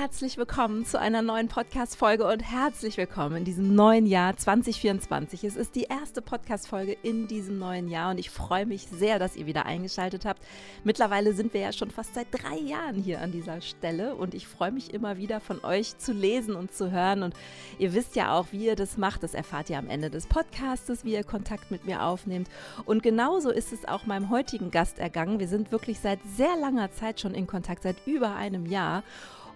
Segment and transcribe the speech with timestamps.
[0.00, 5.44] herzlich willkommen zu einer neuen Podcast-Folge und herzlich willkommen in diesem neuen Jahr 2024.
[5.44, 9.36] Es ist die erste Podcast-Folge in diesem neuen Jahr und ich freue mich sehr, dass
[9.36, 10.42] ihr wieder eingeschaltet habt.
[10.84, 14.46] Mittlerweile sind wir ja schon fast seit drei Jahren hier an dieser Stelle und ich
[14.46, 17.22] freue mich immer wieder von euch zu lesen und zu hören.
[17.22, 17.34] Und
[17.78, 19.22] ihr wisst ja auch, wie ihr das macht.
[19.22, 22.48] Das erfahrt ihr am Ende des Podcastes, wie ihr Kontakt mit mir aufnehmt.
[22.86, 25.40] Und genauso ist es auch meinem heutigen Gast ergangen.
[25.40, 29.02] Wir sind wirklich seit sehr langer Zeit schon in Kontakt, seit über einem Jahr.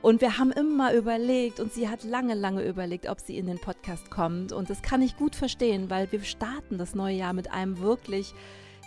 [0.05, 3.58] Und wir haben immer überlegt und sie hat lange, lange überlegt, ob sie in den
[3.58, 4.53] Podcast kommt.
[4.53, 8.35] Und das kann ich gut verstehen, weil wir starten das neue Jahr mit einem wirklich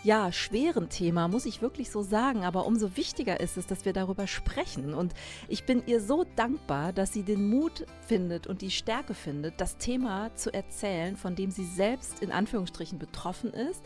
[0.04, 2.44] ja, schweren Thema, muss ich wirklich so sagen.
[2.44, 4.94] Aber umso wichtiger ist es, dass wir darüber sprechen.
[4.94, 5.14] Und
[5.48, 9.76] ich bin ihr so dankbar, dass sie den Mut findet und die Stärke findet, das
[9.76, 13.82] Thema zu erzählen, von dem sie selbst in Anführungsstrichen betroffen ist.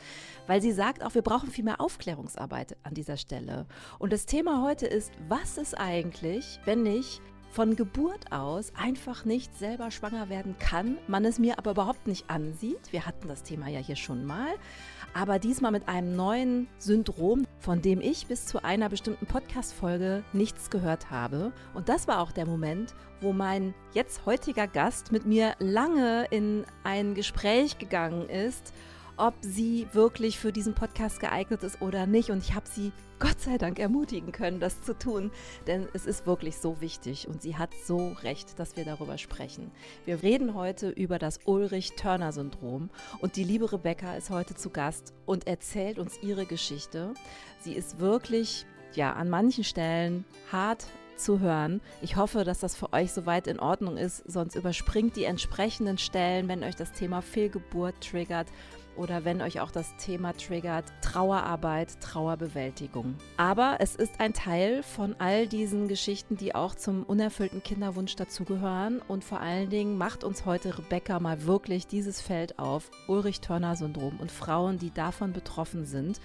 [0.47, 3.66] Weil sie sagt auch, wir brauchen viel mehr Aufklärungsarbeit an dieser Stelle.
[3.99, 7.21] Und das Thema heute ist, was ist eigentlich, wenn ich
[7.52, 12.30] von Geburt aus einfach nicht selber schwanger werden kann, man es mir aber überhaupt nicht
[12.30, 12.93] ansieht.
[12.93, 14.54] Wir hatten das Thema ja hier schon mal,
[15.15, 20.71] aber diesmal mit einem neuen Syndrom, von dem ich bis zu einer bestimmten Podcast-Folge nichts
[20.71, 21.52] gehört habe.
[21.74, 26.65] Und das war auch der Moment, wo mein jetzt heutiger Gast mit mir lange in
[26.85, 28.73] ein Gespräch gegangen ist
[29.23, 32.30] ob sie wirklich für diesen Podcast geeignet ist oder nicht.
[32.30, 35.30] Und ich habe sie Gott sei Dank ermutigen können, das zu tun,
[35.68, 39.70] denn es ist wirklich so wichtig und sie hat so recht, dass wir darüber sprechen.
[40.04, 45.46] Wir reden heute über das Ulrich-Törner-Syndrom und die liebe Rebecca ist heute zu Gast und
[45.46, 47.14] erzählt uns ihre Geschichte.
[47.60, 51.80] Sie ist wirklich, ja, an manchen Stellen hart zu hören.
[52.01, 56.48] Ich hoffe, dass das für euch soweit in Ordnung ist, sonst überspringt die entsprechenden Stellen,
[56.48, 58.48] wenn euch das Thema Fehlgeburt triggert
[58.96, 63.16] oder wenn euch auch das Thema triggert, Trauerarbeit, Trauerbewältigung.
[63.37, 69.00] Aber es ist ein Teil von all diesen Geschichten, die auch zum unerfüllten Kinderwunsch dazugehören.
[69.09, 74.31] Und vor allen Dingen macht uns heute Rebecca mal wirklich dieses Feld auf, Ulrich-Törner-Syndrom und
[74.31, 76.20] Frauen, die davon betroffen sind.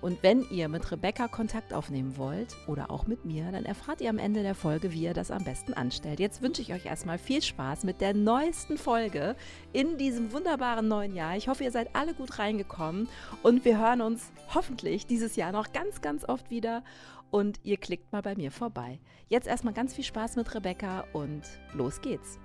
[0.00, 4.10] Und wenn ihr mit Rebecca Kontakt aufnehmen wollt oder auch mit mir, dann erfahrt ihr
[4.10, 6.20] am Ende der Folge, wie ihr das am besten anstellt.
[6.20, 9.34] Jetzt wünsche ich euch erstmal viel Spaß mit der neuesten Folge
[9.72, 11.36] in diesem wunderbaren neuen Jahr.
[11.36, 13.08] Ich hoffe, ihr seid alle gut reingekommen
[13.42, 16.84] und wir hören uns hoffentlich dieses Jahr noch ganz, ganz oft wieder
[17.30, 19.00] und ihr klickt mal bei mir vorbei.
[19.28, 21.42] Jetzt erstmal ganz viel Spaß mit Rebecca und
[21.74, 22.38] los geht's.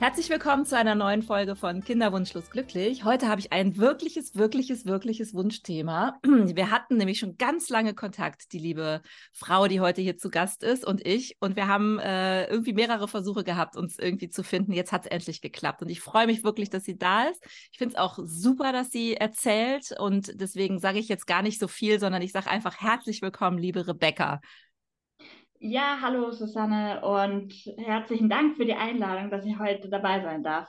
[0.00, 3.02] Herzlich willkommen zu einer neuen Folge von Kinderwunschlos glücklich.
[3.02, 6.20] Heute habe ich ein wirkliches, wirkliches, wirkliches Wunschthema.
[6.22, 10.62] Wir hatten nämlich schon ganz lange Kontakt, die liebe Frau, die heute hier zu Gast
[10.62, 11.36] ist und ich.
[11.40, 14.72] Und wir haben äh, irgendwie mehrere Versuche gehabt, uns irgendwie zu finden.
[14.72, 15.82] Jetzt hat es endlich geklappt.
[15.82, 17.44] Und ich freue mich wirklich, dass sie da ist.
[17.72, 19.92] Ich finde es auch super, dass sie erzählt.
[19.98, 23.58] Und deswegen sage ich jetzt gar nicht so viel, sondern ich sage einfach herzlich willkommen,
[23.58, 24.40] liebe Rebecca.
[25.60, 30.68] Ja, hallo Susanne und herzlichen Dank für die Einladung, dass ich heute dabei sein darf.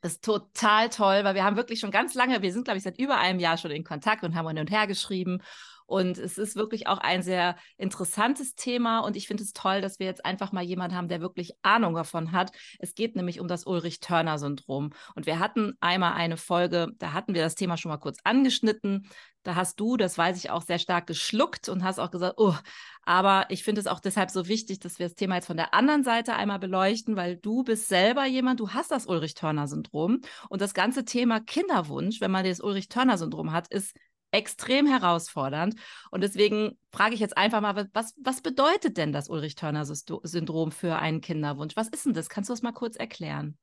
[0.00, 2.82] Das ist total toll, weil wir haben wirklich schon ganz lange, wir sind, glaube ich,
[2.82, 5.40] seit über einem Jahr schon in Kontakt und haben hin und her geschrieben.
[5.86, 9.00] Und es ist wirklich auch ein sehr interessantes Thema.
[9.00, 11.94] Und ich finde es toll, dass wir jetzt einfach mal jemanden haben, der wirklich Ahnung
[11.94, 12.52] davon hat.
[12.78, 14.90] Es geht nämlich um das Ulrich-Törner-Syndrom.
[15.14, 19.08] Und wir hatten einmal eine Folge, da hatten wir das Thema schon mal kurz angeschnitten.
[19.42, 22.54] Da hast du, das weiß ich auch, sehr stark geschluckt und hast auch gesagt, oh,
[23.02, 25.74] aber ich finde es auch deshalb so wichtig, dass wir das Thema jetzt von der
[25.74, 30.72] anderen Seite einmal beleuchten, weil du bist selber jemand, du hast das Ulrich-Törner-Syndrom und das
[30.72, 33.94] ganze Thema Kinderwunsch, wenn man das Ulrich-Törner-Syndrom hat, ist
[34.34, 35.76] extrem herausfordernd.
[36.10, 41.20] Und deswegen frage ich jetzt einfach mal, was, was bedeutet denn das Ulrich-Törner-Syndrom für einen
[41.20, 41.76] Kinderwunsch?
[41.76, 42.28] Was ist denn das?
[42.28, 43.56] Kannst du das mal kurz erklären?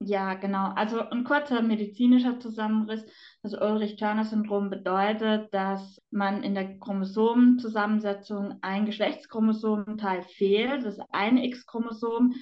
[0.00, 0.70] Ja, genau.
[0.76, 3.04] Also ein kurzer medizinischer Zusammenriss.
[3.42, 12.34] Das Ulrich-Törner-Syndrom bedeutet, dass man in der Chromosomenzusammensetzung ein Geschlechtschromosomenteil fehlt, das eine X-Chromosom,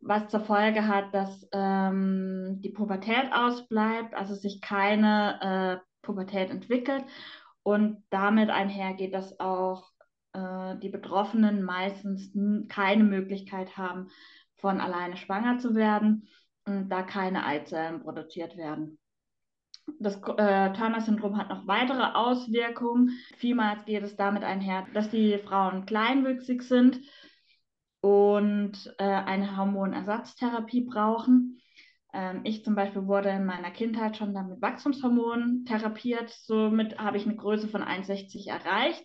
[0.00, 7.04] was zur Folge hat, dass ähm, die Pubertät ausbleibt, also sich keine äh, Pubertät entwickelt.
[7.62, 9.90] Und damit einhergeht, dass auch
[10.32, 12.32] äh, die Betroffenen meistens
[12.68, 14.08] keine Möglichkeit haben,
[14.56, 16.28] von alleine schwanger zu werden,
[16.64, 18.98] da keine Eizellen produziert werden.
[20.00, 23.10] Das äh, Turner-Syndrom hat noch weitere Auswirkungen.
[23.36, 27.00] Vielmals geht es damit einher, dass die Frauen kleinwüchsig sind
[28.00, 31.60] und äh, eine Hormonersatztherapie brauchen.
[32.12, 36.30] Ähm, ich zum Beispiel wurde in meiner Kindheit schon dann mit Wachstumshormonen therapiert.
[36.30, 39.04] Somit habe ich eine Größe von 1,60 erreicht.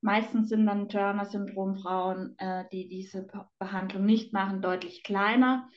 [0.00, 3.26] Meistens sind dann Turner-Syndrom-Frauen, äh, die diese
[3.58, 5.68] Behandlung nicht machen, deutlich kleiner.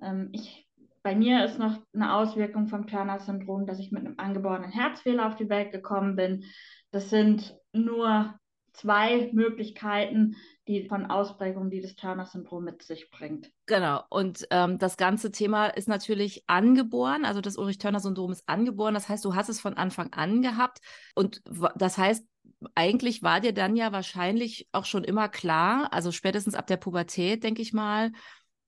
[0.00, 0.68] Ähm, ich,
[1.02, 5.36] bei mir ist noch eine Auswirkung vom Turner-Syndrom, dass ich mit einem angeborenen Herzfehler auf
[5.36, 6.44] die Welt gekommen bin.
[6.90, 8.38] Das sind nur
[8.76, 10.36] zwei Möglichkeiten,
[10.68, 13.50] die von Ausprägung, die das Turner-Syndrom mit sich bringt.
[13.66, 14.02] Genau.
[14.10, 17.24] Und ähm, das ganze Thema ist natürlich angeboren.
[17.24, 18.94] Also das Ulrich-Turner-Syndrom ist angeboren.
[18.94, 20.78] Das heißt, du hast es von Anfang an gehabt.
[21.14, 21.42] Und
[21.76, 22.26] das heißt,
[22.74, 27.44] eigentlich war dir dann ja wahrscheinlich auch schon immer klar, also spätestens ab der Pubertät,
[27.44, 28.12] denke ich mal,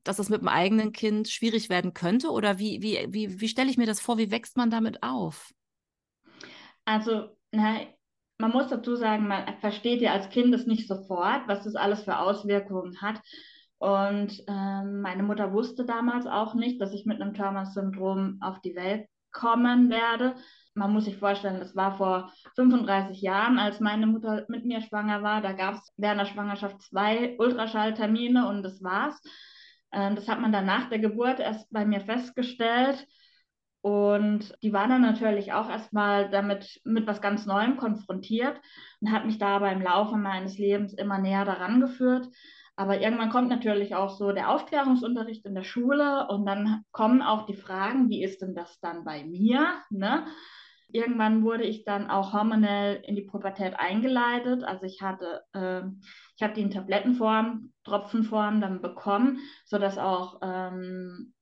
[0.04, 2.30] dass das mit dem eigenen Kind schwierig werden könnte?
[2.30, 4.18] Oder wie, wie, wie, wie stelle ich mir das vor?
[4.18, 5.52] Wie wächst man damit auf?
[6.84, 7.80] Also, na,
[8.38, 12.02] man muss dazu sagen, man versteht ja als Kind es nicht sofort, was das alles
[12.02, 13.20] für Auswirkungen hat.
[13.78, 18.74] Und ähm, meine Mutter wusste damals auch nicht, dass ich mit einem Turner-Syndrom auf die
[18.74, 20.34] Welt kommen werde.
[20.74, 25.22] Man muss sich vorstellen, das war vor 35 Jahren, als meine Mutter mit mir schwanger
[25.22, 25.42] war.
[25.42, 29.20] Da gab es während der Schwangerschaft zwei Ultraschalltermine und das war's.
[29.92, 33.06] Ähm, das hat man dann nach der Geburt erst bei mir festgestellt.
[33.80, 38.60] Und die war dann natürlich auch erstmal damit mit was ganz Neuem konfrontiert
[39.00, 42.28] und hat mich da aber im Laufe meines Lebens immer näher daran geführt.
[42.74, 47.46] Aber irgendwann kommt natürlich auch so der Aufklärungsunterricht in der Schule und dann kommen auch
[47.46, 49.82] die Fragen, wie ist denn das dann bei mir?
[49.90, 50.26] Ne?
[50.90, 54.64] Irgendwann wurde ich dann auch hormonell in die Pubertät eingeleitet.
[54.64, 55.82] Also ich hatte, äh,
[56.36, 61.34] ich habe die in Tablettenform, Tropfenform dann bekommen, sodass auch ähm,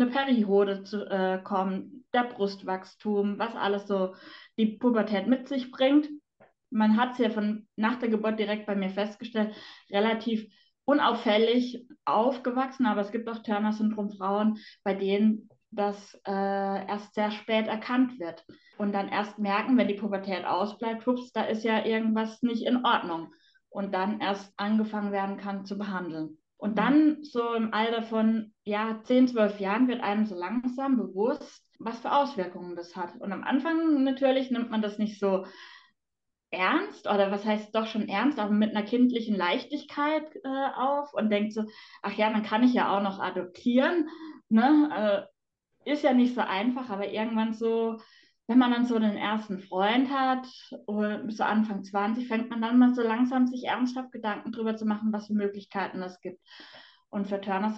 [0.00, 4.14] eine Periode zu, äh, kommt, der Brustwachstum, was alles so
[4.58, 6.08] die Pubertät mit sich bringt.
[6.70, 9.54] Man hat es ja von nach der Geburt direkt bei mir festgestellt,
[9.90, 10.46] relativ
[10.84, 18.18] unauffällig aufgewachsen, aber es gibt auch Turner-Syndrom-Frauen, bei denen das äh, erst sehr spät erkannt
[18.18, 18.44] wird
[18.76, 22.84] und dann erst merken, wenn die Pubertät ausbleibt, hups, da ist ja irgendwas nicht in
[22.84, 23.32] Ordnung
[23.68, 26.39] und dann erst angefangen werden kann zu behandeln.
[26.60, 31.66] Und dann so im Alter von ja, 10, 12 Jahren wird einem so langsam bewusst,
[31.78, 33.18] was für Auswirkungen das hat.
[33.18, 35.46] Und am Anfang natürlich nimmt man das nicht so
[36.50, 41.30] ernst oder was heißt doch schon ernst, aber mit einer kindlichen Leichtigkeit äh, auf und
[41.30, 41.64] denkt so,
[42.02, 44.10] ach ja, dann kann ich ja auch noch adoptieren.
[44.50, 45.26] Ne?
[45.86, 47.96] Äh, ist ja nicht so einfach, aber irgendwann so
[48.50, 50.44] wenn man dann so den ersten Freund hat,
[50.86, 54.86] oder so Anfang 20, fängt man dann mal so langsam sich ernsthaft Gedanken darüber zu
[54.86, 56.40] machen, was für Möglichkeiten es gibt.
[57.10, 57.72] Und für Turner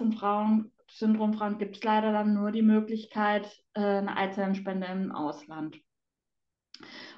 [0.89, 5.77] Syndromfrauen gibt es leider dann nur die Möglichkeit, äh, eine Eizellenspende im Ausland.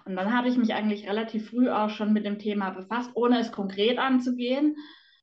[0.03, 3.39] Und dann habe ich mich eigentlich relativ früh auch schon mit dem Thema befasst, ohne
[3.39, 4.75] es konkret anzugehen,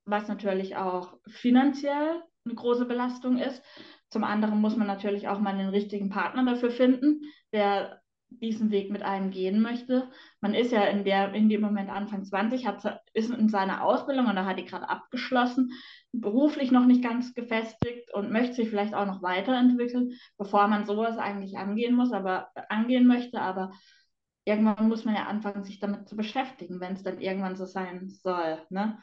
[0.06, 3.62] was natürlich auch finanziell eine große Belastung ist.
[4.08, 7.20] Zum anderen muss man natürlich auch mal den richtigen Partner dafür finden,
[7.52, 8.01] der
[8.40, 10.10] diesen Weg mit einem gehen möchte.
[10.40, 14.26] Man ist ja in, der, in dem Moment Anfang 20, hat, ist in seiner Ausbildung
[14.26, 15.72] und da hat die gerade abgeschlossen,
[16.12, 21.18] beruflich noch nicht ganz gefestigt und möchte sich vielleicht auch noch weiterentwickeln, bevor man sowas
[21.18, 23.40] eigentlich angehen muss, aber angehen möchte.
[23.40, 23.72] Aber
[24.44, 28.08] irgendwann muss man ja anfangen, sich damit zu beschäftigen, wenn es dann irgendwann so sein
[28.08, 28.60] soll.
[28.70, 28.98] Ne?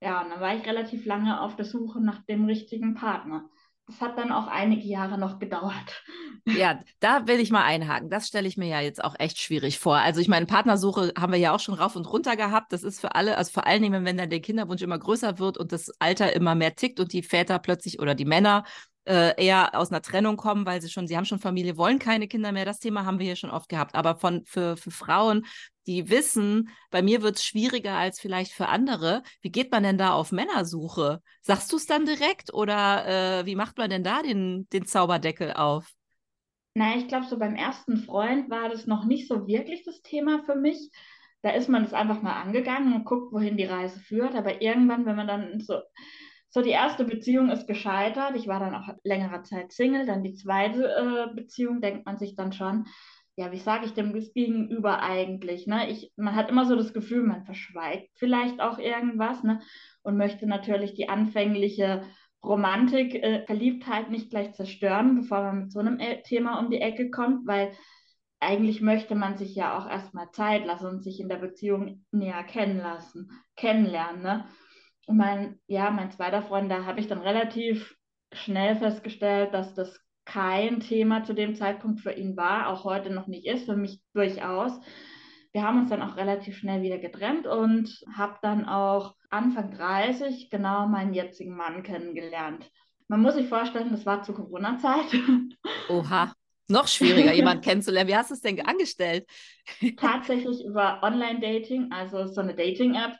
[0.00, 3.48] Ja, und dann war ich relativ lange auf der Suche nach dem richtigen Partner
[3.86, 6.04] das hat dann auch einige Jahre noch gedauert.
[6.46, 8.10] Ja, da will ich mal einhaken.
[8.10, 9.96] Das stelle ich mir ja jetzt auch echt schwierig vor.
[9.96, 12.72] Also ich meine, Partnersuche haben wir ja auch schon rauf und runter gehabt.
[12.72, 15.58] Das ist für alle, also vor allen Dingen, wenn dann der Kinderwunsch immer größer wird
[15.58, 18.64] und das Alter immer mehr tickt und die Väter plötzlich oder die Männer
[19.04, 22.28] äh, eher aus einer Trennung kommen, weil sie schon, sie haben schon Familie, wollen keine
[22.28, 22.64] Kinder mehr.
[22.64, 23.94] Das Thema haben wir hier schon oft gehabt.
[23.94, 25.46] Aber von, für, für Frauen,
[25.86, 29.22] die wissen, bei mir wird es schwieriger als vielleicht für andere.
[29.40, 31.20] Wie geht man denn da auf Männersuche?
[31.40, 35.52] Sagst du es dann direkt oder äh, wie macht man denn da den, den Zauberdeckel
[35.54, 35.92] auf?
[36.74, 40.42] Na, ich glaube, so beim ersten Freund war das noch nicht so wirklich das Thema
[40.44, 40.90] für mich.
[41.42, 44.34] Da ist man es einfach mal angegangen und guckt, wohin die Reise führt.
[44.36, 45.80] Aber irgendwann, wenn man dann so
[46.54, 48.36] so, die erste Beziehung ist gescheitert.
[48.36, 50.04] Ich war dann auch längere Zeit Single.
[50.04, 52.84] Dann die zweite äh, Beziehung, denkt man sich dann schon,
[53.36, 55.66] ja, wie sage ich dem Gegenüber eigentlich?
[55.66, 55.88] Ne?
[55.90, 59.60] Ich, man hat immer so das Gefühl, man verschweigt vielleicht auch irgendwas ne?
[60.02, 62.02] und möchte natürlich die anfängliche
[62.44, 66.82] Romantik, äh, Verliebtheit nicht gleich zerstören, bevor man mit so einem e Thema um die
[66.82, 67.72] Ecke kommt, weil
[68.40, 72.44] eigentlich möchte man sich ja auch erstmal Zeit lassen und sich in der Beziehung näher
[72.44, 74.22] kennenlassen, kennenlernen.
[74.22, 74.44] Ne?
[75.06, 77.96] Und mein, ja, mein zweiter Freund, da habe ich dann relativ
[78.32, 83.26] schnell festgestellt, dass das kein Thema zu dem Zeitpunkt für ihn war, auch heute noch
[83.26, 84.72] nicht ist, für mich durchaus.
[85.52, 90.48] Wir haben uns dann auch relativ schnell wieder getrennt und habe dann auch Anfang 30
[90.50, 92.70] genau meinen jetzigen Mann kennengelernt.
[93.08, 95.12] Man muss sich vorstellen, das war zur Corona-Zeit.
[95.90, 96.32] Oha,
[96.68, 98.08] noch schwieriger, jemanden kennenzulernen.
[98.08, 99.26] Wie hast du es denn angestellt?
[99.98, 103.16] Tatsächlich über Online-Dating, also so eine Dating-App.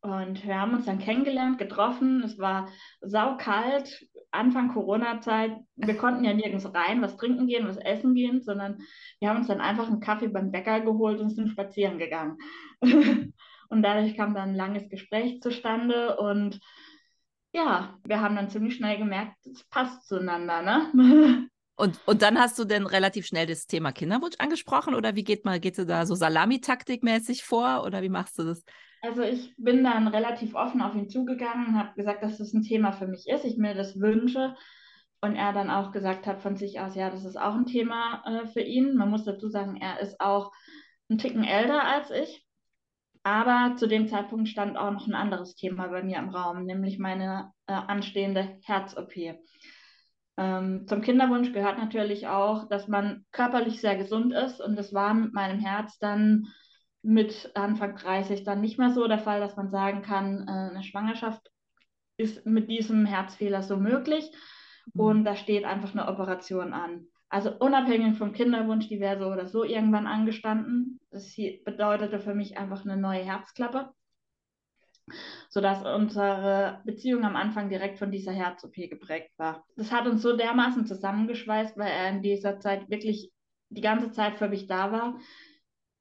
[0.00, 2.22] Und wir haben uns dann kennengelernt, getroffen.
[2.22, 2.68] Es war
[3.00, 5.56] saukalt, Anfang Corona-Zeit.
[5.76, 8.78] Wir konnten ja nirgends rein, was trinken gehen, was essen gehen, sondern
[9.20, 12.38] wir haben uns dann einfach einen Kaffee beim Bäcker geholt und sind spazieren gegangen.
[13.70, 16.58] Und dadurch kam dann ein langes Gespräch zustande und
[17.52, 21.48] ja, wir haben dann ziemlich schnell gemerkt, es passt zueinander, ne?
[21.80, 25.44] Und, und dann hast du denn relativ schnell das Thema Kinderwunsch angesprochen oder wie geht
[25.44, 28.64] mal, geht du da so Salamitaktikmäßig vor oder wie machst du das?
[29.02, 32.62] Also ich bin dann relativ offen auf ihn zugegangen und habe gesagt, dass das ein
[32.62, 34.56] Thema für mich ist, ich mir das wünsche.
[35.20, 38.22] Und er dann auch gesagt hat von sich aus, ja, das ist auch ein Thema
[38.24, 38.96] äh, für ihn.
[38.96, 40.52] Man muss dazu sagen, er ist auch
[41.10, 42.44] ein Ticken älter als ich.
[43.24, 46.98] Aber zu dem Zeitpunkt stand auch noch ein anderes Thema bei mir im Raum, nämlich
[46.98, 49.12] meine äh, anstehende Herz-OP.
[50.36, 54.60] Ähm, zum Kinderwunsch gehört natürlich auch, dass man körperlich sehr gesund ist.
[54.60, 56.46] Und das war mit meinem Herz dann
[57.08, 60.82] mit Anfang 30 dann nicht mehr so der Fall, dass man sagen kann, äh, eine
[60.82, 61.50] Schwangerschaft
[62.18, 64.30] ist mit diesem Herzfehler so möglich.
[64.92, 65.00] Mhm.
[65.00, 67.06] Und da steht einfach eine Operation an.
[67.30, 71.00] Also unabhängig vom Kinderwunsch, die wäre so oder so irgendwann angestanden.
[71.10, 71.34] Das
[71.64, 73.90] bedeutete für mich einfach eine neue Herzklappe,
[75.48, 79.64] sodass unsere Beziehung am Anfang direkt von dieser Herz-OP geprägt war.
[79.76, 83.32] Das hat uns so dermaßen zusammengeschweißt, weil er in dieser Zeit wirklich
[83.70, 85.18] die ganze Zeit für mich da war.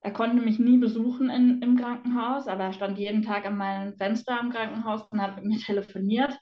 [0.01, 3.95] Er konnte mich nie besuchen in, im Krankenhaus, aber er stand jeden Tag an meinem
[3.97, 6.37] Fenster im Krankenhaus und hat mit mir telefoniert.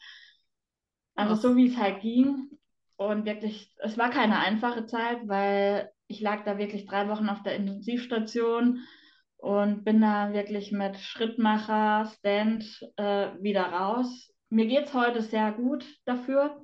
[1.16, 2.50] Also so wie es halt ging.
[2.98, 7.44] Und wirklich, es war keine einfache Zeit, weil ich lag da wirklich drei Wochen auf
[7.44, 8.80] der Intensivstation
[9.38, 12.66] und bin da wirklich mit Schrittmacher, Stand
[12.98, 14.32] äh, wieder raus.
[14.50, 16.62] Mir geht es heute sehr gut dafür.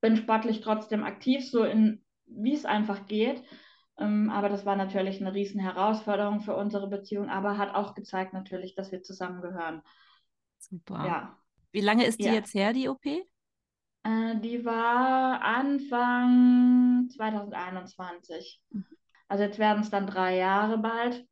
[0.00, 3.42] Bin sportlich trotzdem aktiv, so in wie es einfach geht.
[4.00, 8.32] Ähm, aber das war natürlich eine riesen Herausforderung für unsere Beziehung, aber hat auch gezeigt
[8.32, 9.82] natürlich, dass wir zusammengehören.
[10.58, 11.06] Super.
[11.06, 11.36] Ja.
[11.70, 12.32] Wie lange ist die ja.
[12.32, 13.04] jetzt her, die OP?
[13.04, 18.62] Äh, die war Anfang 2021.
[18.70, 18.86] Mhm.
[19.28, 21.26] Also jetzt werden es dann drei Jahre bald.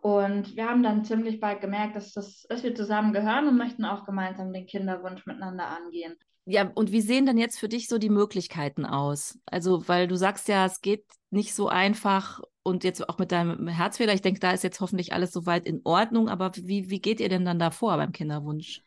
[0.00, 3.84] Und wir haben dann ziemlich bald gemerkt, dass, das, dass wir zusammen gehören und möchten
[3.84, 6.16] auch gemeinsam den Kinderwunsch miteinander angehen.
[6.46, 9.38] Ja, und wie sehen denn jetzt für dich so die Möglichkeiten aus?
[9.46, 13.68] Also, weil du sagst ja, es geht nicht so einfach und jetzt auch mit deinem
[13.68, 17.20] Herzfehler, ich denke, da ist jetzt hoffentlich alles soweit in Ordnung, aber wie, wie geht
[17.20, 18.82] ihr denn dann da vor beim Kinderwunsch?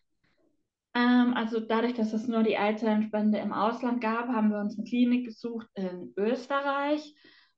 [0.94, 4.88] Ähm, also dadurch, dass es nur die Eizellenspende im Ausland gab, haben wir uns eine
[4.88, 7.16] Klinik gesucht in Österreich,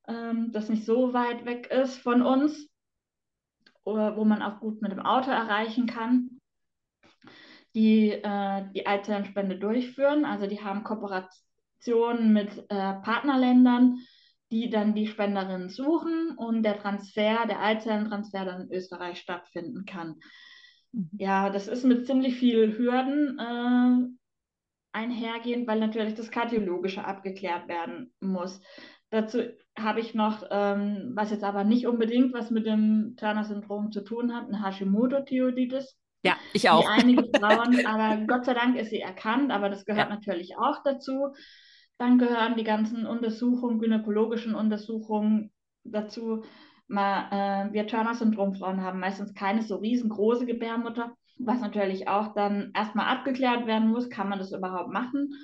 [0.08, 2.68] ähm, das nicht so weit weg ist von uns,
[3.84, 6.35] wo man auch gut mit dem Auto erreichen kann,
[7.76, 10.24] die äh, die Eizellenspende durchführen.
[10.24, 13.98] Also die haben Kooperationen mit äh, Partnerländern,
[14.50, 20.16] die dann die Spenderinnen suchen und der Transfer, der Eizellentransfer dann in Österreich stattfinden kann.
[20.92, 21.10] Mhm.
[21.18, 28.14] Ja, das ist mit ziemlich vielen Hürden äh, einhergehend, weil natürlich das Kardiologische abgeklärt werden
[28.20, 28.58] muss.
[29.10, 29.42] Dazu
[29.78, 34.34] habe ich noch, ähm, was jetzt aber nicht unbedingt was mit dem Turner-Syndrom zu tun
[34.34, 35.98] hat, eine Hashimoto-Thyreoiditis.
[36.26, 36.82] Ja, ich auch.
[36.82, 40.14] Wie einige Frauen, aber Gott sei Dank ist sie erkannt, aber das gehört ja.
[40.14, 41.34] natürlich auch dazu.
[41.98, 45.52] Dann gehören die ganzen Untersuchungen, gynäkologischen Untersuchungen
[45.84, 46.42] dazu
[46.88, 53.06] mal, äh, wir Turner-Syndrom-Frauen haben meistens keine so riesengroße Gebärmutter, was natürlich auch dann erstmal
[53.06, 55.34] abgeklärt werden muss, kann man das überhaupt machen.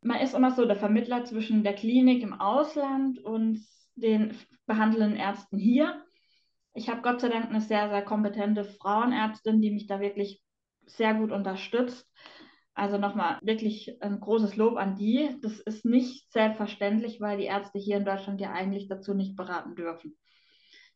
[0.00, 3.60] Man ist immer so der Vermittler zwischen der Klinik im Ausland und
[3.96, 6.02] den behandelnden Ärzten hier.
[6.74, 10.42] Ich habe Gott sei Dank eine sehr, sehr kompetente Frauenärztin, die mich da wirklich
[10.86, 12.06] sehr gut unterstützt.
[12.74, 15.38] Also nochmal wirklich ein großes Lob an die.
[15.40, 19.76] Das ist nicht selbstverständlich, weil die Ärzte hier in Deutschland ja eigentlich dazu nicht beraten
[19.76, 20.16] dürfen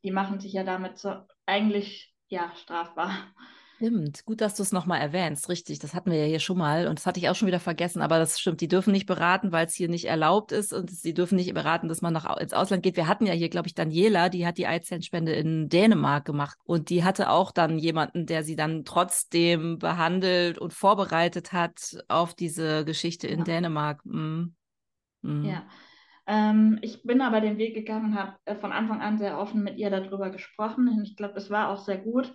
[0.04, 1.14] die machen sich ja damit so
[1.46, 3.34] eigentlich ja strafbar.
[3.80, 5.78] Stimmt, gut, dass du es nochmal erwähnst, richtig.
[5.78, 8.02] Das hatten wir ja hier schon mal und das hatte ich auch schon wieder vergessen,
[8.02, 8.60] aber das stimmt.
[8.60, 11.86] Die dürfen nicht beraten, weil es hier nicht erlaubt ist und sie dürfen nicht beraten,
[11.86, 12.96] dass man nach, ins Ausland geht.
[12.96, 16.90] Wir hatten ja hier, glaube ich, Daniela, die hat die Eizellenspende in Dänemark gemacht und
[16.90, 22.84] die hatte auch dann jemanden, der sie dann trotzdem behandelt und vorbereitet hat auf diese
[22.84, 23.44] Geschichte in ja.
[23.44, 24.04] Dänemark.
[24.04, 24.56] Mhm.
[25.22, 25.44] Mhm.
[25.44, 25.62] Ja.
[26.26, 29.62] Ähm, ich bin aber den Weg gegangen und habe äh, von Anfang an sehr offen
[29.62, 30.88] mit ihr darüber gesprochen.
[30.88, 32.34] Und ich glaube, es war auch sehr gut,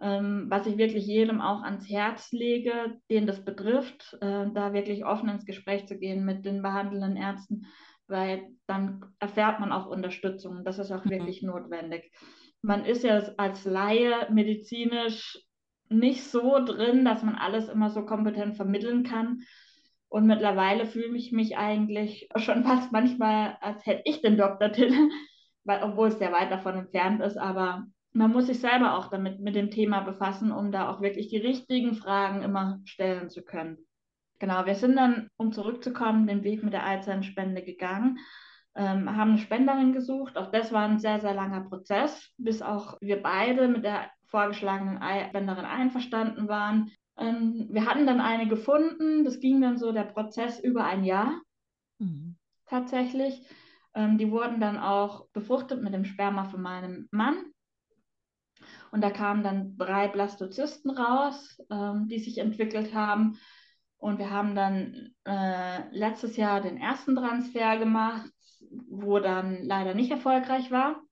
[0.00, 5.28] was ich wirklich jedem auch ans Herz lege, den das betrifft, äh, da wirklich offen
[5.28, 7.66] ins Gespräch zu gehen mit den behandelnden Ärzten,
[8.06, 10.64] weil dann erfährt man auch Unterstützung.
[10.64, 11.10] Das ist auch mhm.
[11.10, 12.12] wirklich notwendig.
[12.62, 15.38] Man ist ja als Laie medizinisch
[15.88, 19.40] nicht so drin, dass man alles immer so kompetent vermitteln kann.
[20.08, 25.10] Und mittlerweile fühle ich mich eigentlich schon fast manchmal, als hätte ich den Doktortitel,
[25.64, 27.36] weil, obwohl es sehr weit davon entfernt ist.
[27.36, 27.86] Aber
[28.18, 31.36] man muss sich selber auch damit mit dem Thema befassen, um da auch wirklich die
[31.36, 33.78] richtigen Fragen immer stellen zu können.
[34.40, 38.18] Genau, wir sind dann, um zurückzukommen, den Weg mit der Eizellspende gegangen,
[38.74, 40.36] ähm, haben eine Spenderin gesucht.
[40.36, 44.98] Auch das war ein sehr, sehr langer Prozess, bis auch wir beide mit der vorgeschlagenen
[44.98, 46.90] Eibänderin einverstanden waren.
[47.16, 49.24] Ähm, wir hatten dann eine gefunden.
[49.24, 51.40] Das ging dann so der Prozess über ein Jahr
[51.98, 52.36] mhm.
[52.66, 53.46] tatsächlich.
[53.94, 57.36] Ähm, die wurden dann auch befruchtet mit dem Sperma von meinem Mann.
[58.90, 63.38] Und da kamen dann drei Blastozysten raus, ähm, die sich entwickelt haben.
[63.98, 68.30] Und wir haben dann äh, letztes Jahr den ersten Transfer gemacht,
[68.88, 71.02] wo dann leider nicht erfolgreich war.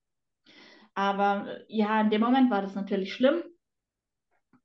[0.94, 3.42] Aber ja, in dem Moment war das natürlich schlimm.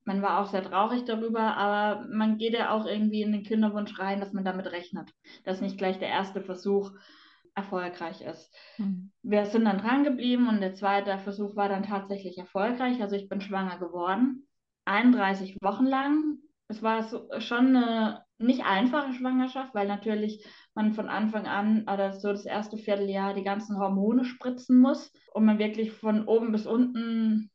[0.05, 3.99] Man war auch sehr traurig darüber, aber man geht ja auch irgendwie in den Kinderwunsch
[3.99, 5.11] rein, dass man damit rechnet,
[5.43, 6.91] dass nicht gleich der erste Versuch
[7.55, 8.53] erfolgreich ist.
[8.77, 9.11] Mhm.
[9.23, 13.01] Wir sind dann dran geblieben und der zweite Versuch war dann tatsächlich erfolgreich.
[13.01, 14.47] Also ich bin schwanger geworden,
[14.85, 16.37] 31 Wochen lang.
[16.67, 22.13] Es war so, schon eine nicht einfache Schwangerschaft, weil natürlich man von Anfang an oder
[22.13, 26.65] so das erste Vierteljahr die ganzen Hormone spritzen muss und man wirklich von oben bis
[26.65, 27.51] unten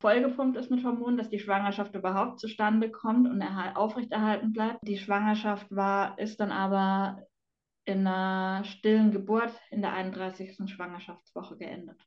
[0.00, 4.78] vollgepumpt ist mit Hormonen, dass die Schwangerschaft überhaupt zustande kommt und aufrechterhalten bleibt.
[4.82, 7.22] Die Schwangerschaft war, ist dann aber
[7.86, 10.68] in einer stillen Geburt in der 31.
[10.68, 11.98] Schwangerschaftswoche geendet.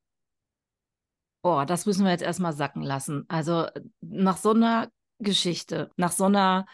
[1.41, 3.23] Oh, das müssen wir jetzt erstmal sacken lassen.
[3.29, 3.67] Also
[4.01, 6.65] nach so einer Geschichte, nach so einer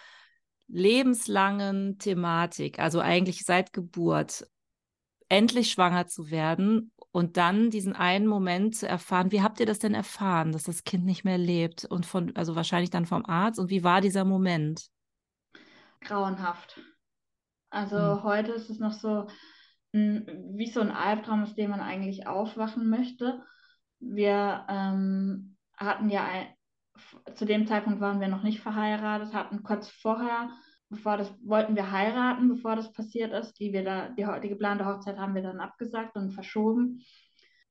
[0.68, 4.48] lebenslangen Thematik, also eigentlich seit Geburt,
[5.30, 9.32] endlich schwanger zu werden und dann diesen einen Moment zu erfahren.
[9.32, 12.56] Wie habt ihr das denn erfahren, dass das Kind nicht mehr lebt und von, also
[12.56, 13.60] wahrscheinlich dann vom Arzt?
[13.60, 14.88] Und wie war dieser Moment?
[16.02, 16.80] Grauenhaft.
[17.70, 18.24] Also hm.
[18.24, 19.28] heute ist es noch so
[19.96, 23.42] wie so ein Albtraum, aus dem man eigentlich aufwachen möchte.
[24.00, 26.48] Wir ähm, hatten ja ein,
[27.36, 30.50] zu dem Zeitpunkt waren wir noch nicht verheiratet, hatten kurz vorher,
[30.90, 33.58] bevor das wollten wir heiraten, bevor das passiert ist.
[33.60, 37.02] Die wir da, die, die geplante Hochzeit haben wir dann abgesagt und verschoben.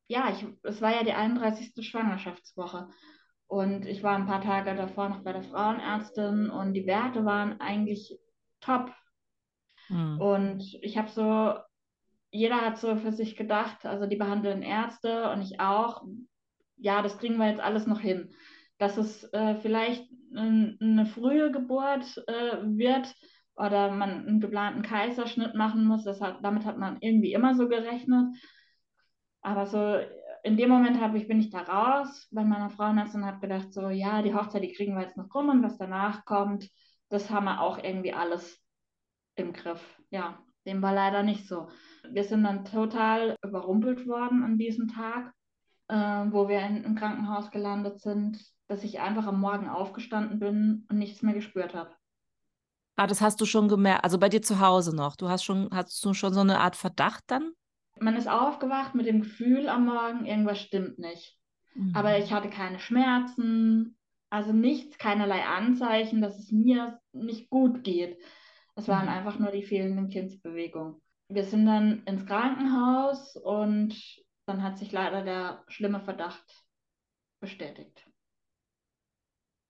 [0.09, 1.87] Ja, ich, es war ja die 31.
[1.87, 2.89] Schwangerschaftswoche.
[3.47, 7.61] Und ich war ein paar Tage davor noch bei der Frauenärztin und die Werte waren
[7.61, 8.19] eigentlich
[8.61, 8.91] top.
[9.89, 10.21] Mhm.
[10.21, 11.55] Und ich habe so,
[12.31, 16.05] jeder hat so für sich gedacht, also die behandelnden Ärzte und ich auch,
[16.77, 18.35] ja, das kriegen wir jetzt alles noch hin
[18.79, 23.15] dass es äh, vielleicht eine frühe Geburt äh, wird
[23.57, 26.05] oder man einen geplanten Kaiserschnitt machen muss.
[26.05, 28.35] Das hat, damit hat man irgendwie immer so gerechnet.
[29.43, 30.01] Aber so
[30.43, 33.73] in dem Moment hab ich, bin ich da raus bei meiner Frauenärztin und habe gedacht,
[33.73, 36.69] so ja, die Hochzeit, die kriegen wir jetzt noch rum und was danach kommt,
[37.09, 38.61] das haben wir auch irgendwie alles
[39.37, 39.83] im Griff.
[40.11, 41.69] Ja, dem war leider nicht so.
[42.11, 45.33] Wir sind dann total überrumpelt worden an diesem Tag,
[45.89, 50.87] äh, wo wir in, im Krankenhaus gelandet sind dass ich einfach am Morgen aufgestanden bin
[50.89, 51.95] und nichts mehr gespürt habe.
[52.97, 55.17] Ah, das hast du schon gemerkt, also bei dir zu Hause noch.
[55.17, 57.53] Du hast schon, hast du schon so eine Art Verdacht dann?
[57.99, 61.37] Man ist aufgewacht mit dem Gefühl am Morgen, irgendwas stimmt nicht.
[61.75, 61.93] Mhm.
[61.95, 63.97] Aber ich hatte keine Schmerzen,
[64.31, 68.17] also nichts, keinerlei Anzeichen, dass es mir nicht gut geht.
[68.77, 69.13] Es waren mhm.
[69.13, 71.01] einfach nur die fehlenden Kindsbewegungen.
[71.29, 73.95] Wir sind dann ins Krankenhaus und
[74.47, 76.65] dann hat sich leider der schlimme Verdacht
[77.41, 78.07] bestätigt.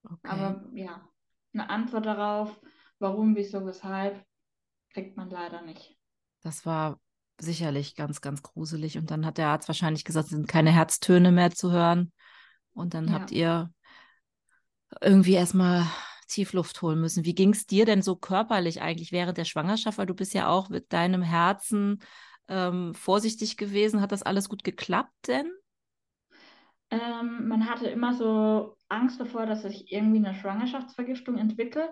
[0.03, 0.17] Okay.
[0.23, 1.07] Aber ja,
[1.53, 2.59] eine Antwort darauf,
[2.99, 4.23] warum, wieso, weshalb,
[4.91, 5.97] kriegt man leider nicht.
[6.41, 6.99] Das war
[7.39, 8.97] sicherlich ganz, ganz gruselig.
[8.97, 12.11] Und dann hat der Arzt wahrscheinlich gesagt, es sind keine Herztöne mehr zu hören.
[12.73, 13.13] Und dann ja.
[13.13, 13.71] habt ihr
[15.01, 15.85] irgendwie erstmal
[16.27, 17.25] Tiefluft holen müssen.
[17.25, 19.97] Wie ging es dir denn so körperlich eigentlich während der Schwangerschaft?
[19.97, 21.99] Weil du bist ja auch mit deinem Herzen
[22.47, 24.01] ähm, vorsichtig gewesen.
[24.01, 25.51] Hat das alles gut geklappt denn?
[26.91, 31.89] Ähm, man hatte immer so Angst davor, dass sich irgendwie eine Schwangerschaftsvergiftung entwickelt.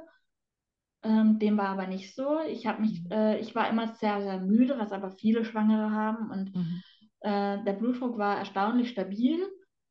[1.04, 2.40] Ähm, dem war aber nicht so.
[2.48, 3.12] Ich habe mich, mhm.
[3.12, 6.30] äh, ich war immer sehr, sehr müde, was aber viele Schwangere haben.
[6.32, 6.82] Und mhm.
[7.20, 9.40] äh, der Blutdruck war erstaunlich stabil.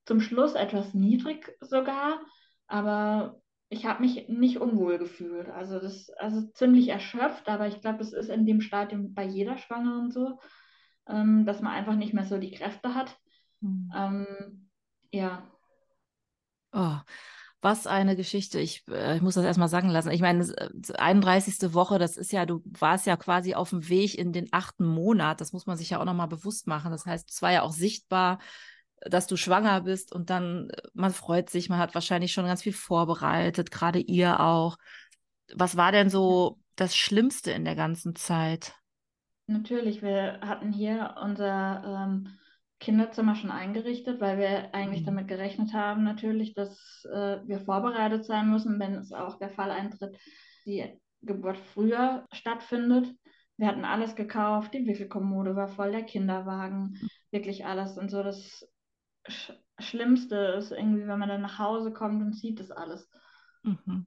[0.06, 2.20] Zum Schluss etwas niedrig sogar,
[2.66, 3.40] aber
[3.72, 5.48] ich habe mich nicht unwohl gefühlt.
[5.48, 9.56] Also das, also ziemlich erschöpft, aber ich glaube, das ist in dem Stadium bei jeder
[9.56, 10.38] Schwangeren so,
[11.08, 13.16] ähm, dass man einfach nicht mehr so die Kräfte hat.
[13.60, 13.90] Mhm.
[13.96, 14.70] Ähm,
[15.10, 15.50] ja.
[16.72, 16.96] Oh,
[17.62, 18.60] was eine Geschichte.
[18.60, 20.10] Ich, äh, ich muss das erstmal sagen lassen.
[20.10, 20.46] Ich meine,
[20.98, 21.62] 31.
[21.62, 24.84] Äh, Woche, das ist ja, du warst ja quasi auf dem Weg in den achten
[24.84, 25.40] Monat.
[25.40, 26.90] Das muss man sich ja auch nochmal bewusst machen.
[26.90, 28.38] Das heißt, es war ja auch sichtbar,
[29.06, 32.62] dass du schwanger bist und dann, äh, man freut sich, man hat wahrscheinlich schon ganz
[32.62, 34.76] viel vorbereitet, gerade ihr auch.
[35.54, 38.74] Was war denn so das Schlimmste in der ganzen Zeit?
[39.46, 42.38] Natürlich, wir hatten hier unser ähm,
[42.78, 45.06] Kinderzimmer schon eingerichtet, weil wir eigentlich mhm.
[45.06, 49.70] damit gerechnet haben, natürlich, dass äh, wir vorbereitet sein müssen, wenn es auch der Fall
[49.70, 50.16] eintritt,
[50.64, 53.08] die Geburt früher stattfindet.
[53.56, 56.98] Wir hatten alles gekauft, die Wickelkommode war voll, der Kinderwagen,
[57.30, 57.98] wirklich alles.
[57.98, 58.66] Und so das
[59.78, 63.08] Schlimmste ist irgendwie, wenn man dann nach Hause kommt und sieht das alles.
[63.62, 64.06] Mhm.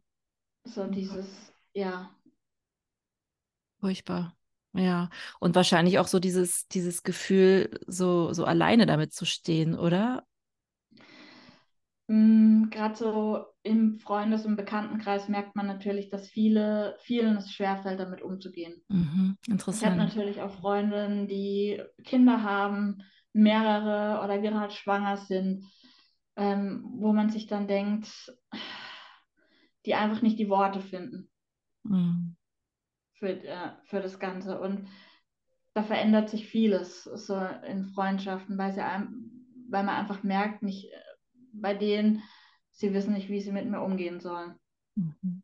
[0.65, 2.09] So dieses, ja,
[3.79, 4.35] Furchtbar.
[4.73, 5.09] Ja.
[5.39, 10.23] Und wahrscheinlich auch so dieses, dieses Gefühl, so, so alleine damit zu stehen, oder?
[12.07, 18.21] Gerade so im Freundes- und Bekanntenkreis merkt man natürlich, dass viele, vielen es schwerfällt, damit
[18.21, 18.83] umzugehen.
[18.89, 19.37] Mhm.
[19.41, 19.97] Ich habe Interessant.
[19.97, 23.01] natürlich auch Freundinnen, die Kinder haben,
[23.35, 25.65] mehrere oder gerade schwanger sind,
[26.37, 28.33] ähm, wo man sich dann denkt,
[29.85, 31.29] die einfach nicht die Worte finden
[31.83, 32.35] Mhm.
[33.13, 34.59] für, äh, für das Ganze.
[34.59, 34.87] Und
[35.73, 40.91] da verändert sich vieles so in Freundschaften, weil, sie einem, weil man einfach merkt, nicht
[40.91, 40.97] äh,
[41.53, 42.23] bei denen,
[42.71, 44.55] sie wissen nicht, wie sie mit mir umgehen sollen.
[44.95, 45.43] Mhm.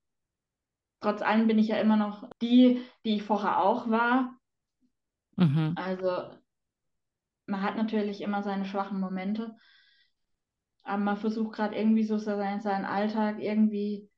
[1.01, 4.37] Trotz allem bin ich ja immer noch die, die ich vorher auch war.
[5.37, 5.73] Mhm.
[5.75, 6.40] Also
[7.45, 9.55] man hat natürlich immer seine schwachen Momente,
[10.83, 14.09] aber man versucht gerade irgendwie so seinen, seinen Alltag irgendwie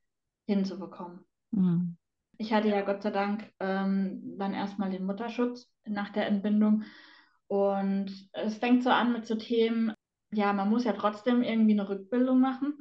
[0.46, 1.20] hinzubekommen.
[1.50, 1.96] Mhm.
[2.36, 6.82] Ich hatte ja Gott sei Dank ähm, dann erstmal den Mutterschutz nach der Entbindung.
[7.46, 9.94] Und es fängt so an mit so Themen,
[10.32, 12.74] ja, man muss ja trotzdem irgendwie eine Rückbildung machen.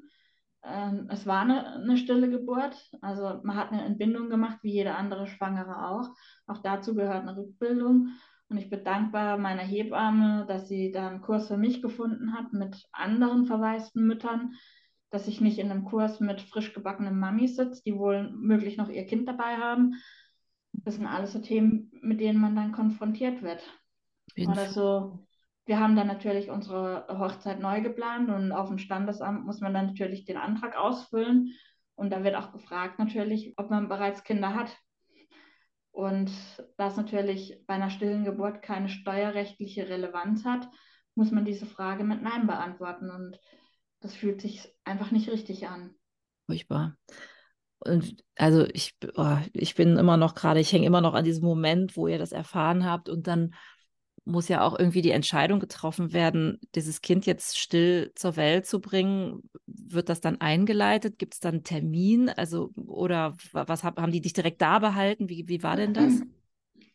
[0.64, 4.96] Ähm, es war eine, eine stille Geburt, also man hat eine Entbindung gemacht, wie jede
[4.96, 6.10] andere Schwangere auch.
[6.48, 8.10] Auch dazu gehört eine Rückbildung.
[8.50, 12.54] Und ich bin dankbar meiner Hebamme, dass sie da einen Kurs für mich gefunden hat
[12.54, 14.54] mit anderen verwaisten Müttern,
[15.10, 18.90] dass ich nicht in einem Kurs mit frisch gebackenen Mamis sitze, die wohl möglich noch
[18.90, 19.96] ihr Kind dabei haben.
[20.72, 23.64] Das sind alles so Themen, mit denen man dann konfrontiert wird.
[24.38, 25.26] Oder so,
[25.66, 29.88] wir haben dann natürlich unsere Hochzeit neu geplant und auf dem Standesamt muss man dann
[29.88, 31.54] natürlich den Antrag ausfüllen.
[31.96, 34.76] Und da wird auch gefragt natürlich, ob man bereits Kinder hat.
[35.94, 36.32] Und
[36.78, 40.68] da es natürlich bei einer stillen Geburt keine steuerrechtliche Relevanz hat,
[41.14, 43.12] muss man diese Frage mit Nein beantworten.
[43.12, 43.40] Und
[44.00, 45.94] das fühlt sich einfach nicht richtig an.
[46.48, 46.98] Furchtbar.
[47.78, 51.46] Und also ich, oh, ich bin immer noch gerade, ich hänge immer noch an diesem
[51.46, 53.54] Moment, wo ihr das erfahren habt und dann
[54.26, 58.80] muss ja auch irgendwie die Entscheidung getroffen werden, dieses Kind jetzt still zur Welt zu
[58.80, 59.50] bringen.
[59.66, 61.20] Wird das dann eingeleitet?
[61.20, 62.30] Gibt es dann einen Termin?
[62.30, 65.30] Also, oder was hab, haben die dich direkt da behalten?
[65.30, 66.22] Wie, wie war denn das?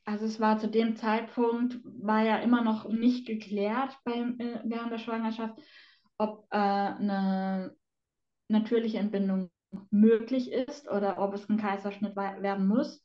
[0.04, 4.90] Also es war zu dem Zeitpunkt, war ja immer noch nicht geklärt beim, äh, während
[4.90, 5.60] der Schwangerschaft,
[6.16, 7.76] ob äh, eine
[8.48, 9.50] natürliche Entbindung
[9.90, 13.04] möglich ist oder ob es ein Kaiserschnitt werden muss.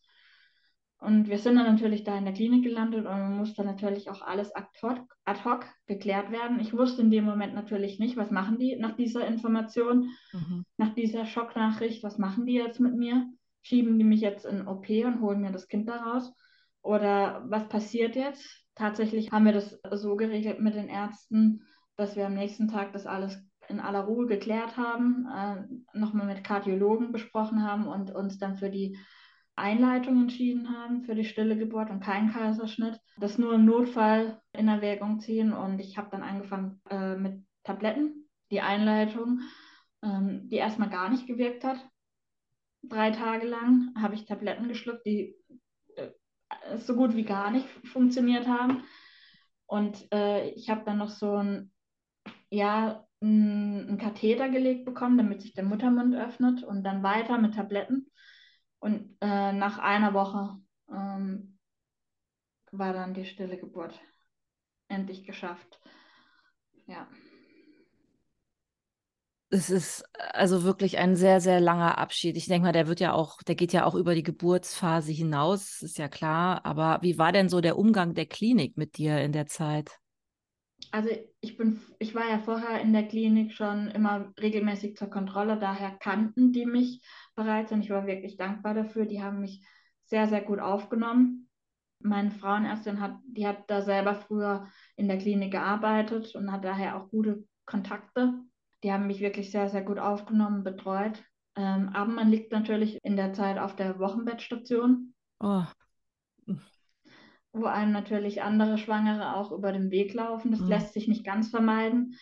[1.03, 4.21] Und wir sind dann natürlich da in der Klinik gelandet und man musste natürlich auch
[4.21, 6.61] alles ad hoc, ad hoc geklärt werden.
[6.61, 10.63] Ich wusste in dem Moment natürlich nicht, was machen die nach dieser Information, Mhm.
[10.77, 13.27] nach dieser Schocknachricht, was machen die jetzt mit mir?
[13.61, 16.33] Schieben die mich jetzt in OP und holen mir das Kind daraus?
[16.81, 18.45] Oder was passiert jetzt?
[18.75, 21.63] Tatsächlich haben wir das so geregelt mit den Ärzten,
[21.97, 23.37] dass wir am nächsten Tag das alles
[23.67, 28.69] in aller Ruhe geklärt haben, äh, nochmal mit Kardiologen besprochen haben und uns dann für
[28.69, 28.97] die
[29.55, 32.99] Einleitung entschieden haben, für die stille Geburt und keinen Kaiserschnitt.
[33.17, 38.29] Das nur im Notfall in Erwägung ziehen und ich habe dann angefangen äh, mit Tabletten,
[38.51, 39.41] die Einleitung,
[40.01, 41.77] ähm, die erstmal gar nicht gewirkt hat.
[42.81, 45.35] Drei Tage lang habe ich Tabletten geschluckt, die
[45.95, 46.09] äh,
[46.77, 48.83] so gut wie gar nicht funktioniert haben.
[49.67, 51.71] Und äh, ich habe dann noch so ein,
[52.49, 58.11] ja, einen Katheter gelegt bekommen, damit sich der Muttermund öffnet und dann weiter mit Tabletten.
[58.83, 60.57] Und äh, nach einer Woche
[60.91, 61.57] ähm,
[62.73, 63.97] war dann die stille Geburt
[64.89, 65.79] endlich geschafft.
[66.85, 67.07] Ja.
[69.51, 72.35] Es ist also wirklich ein sehr, sehr langer Abschied.
[72.35, 75.81] Ich denke mal, der wird ja auch, der geht ja auch über die Geburtsphase hinaus,
[75.81, 76.65] ist ja klar.
[76.65, 79.97] Aber wie war denn so der Umgang der Klinik mit dir in der Zeit?
[80.93, 81.09] Also
[81.41, 85.89] ich bin, ich war ja vorher in der Klinik schon immer regelmäßig zur Kontrolle, daher
[85.89, 87.01] kannten die mich
[87.33, 89.07] bereits und ich war wirklich dankbar dafür.
[89.07, 89.65] Die haben mich
[90.05, 91.49] sehr, sehr gut aufgenommen.
[91.97, 96.95] Meine Frauenärztin hat, die hat da selber früher in der Klinik gearbeitet und hat daher
[96.95, 98.35] auch gute Kontakte.
[98.83, 101.23] Die haben mich wirklich sehr, sehr gut aufgenommen, betreut.
[101.55, 105.15] Ähm, aber man liegt natürlich in der Zeit auf der Wochenbettstation.
[105.39, 105.63] Oh.
[107.53, 110.51] Wo einem natürlich andere Schwangere auch über den Weg laufen.
[110.51, 110.69] Das Mhm.
[110.69, 112.15] lässt sich nicht ganz vermeiden.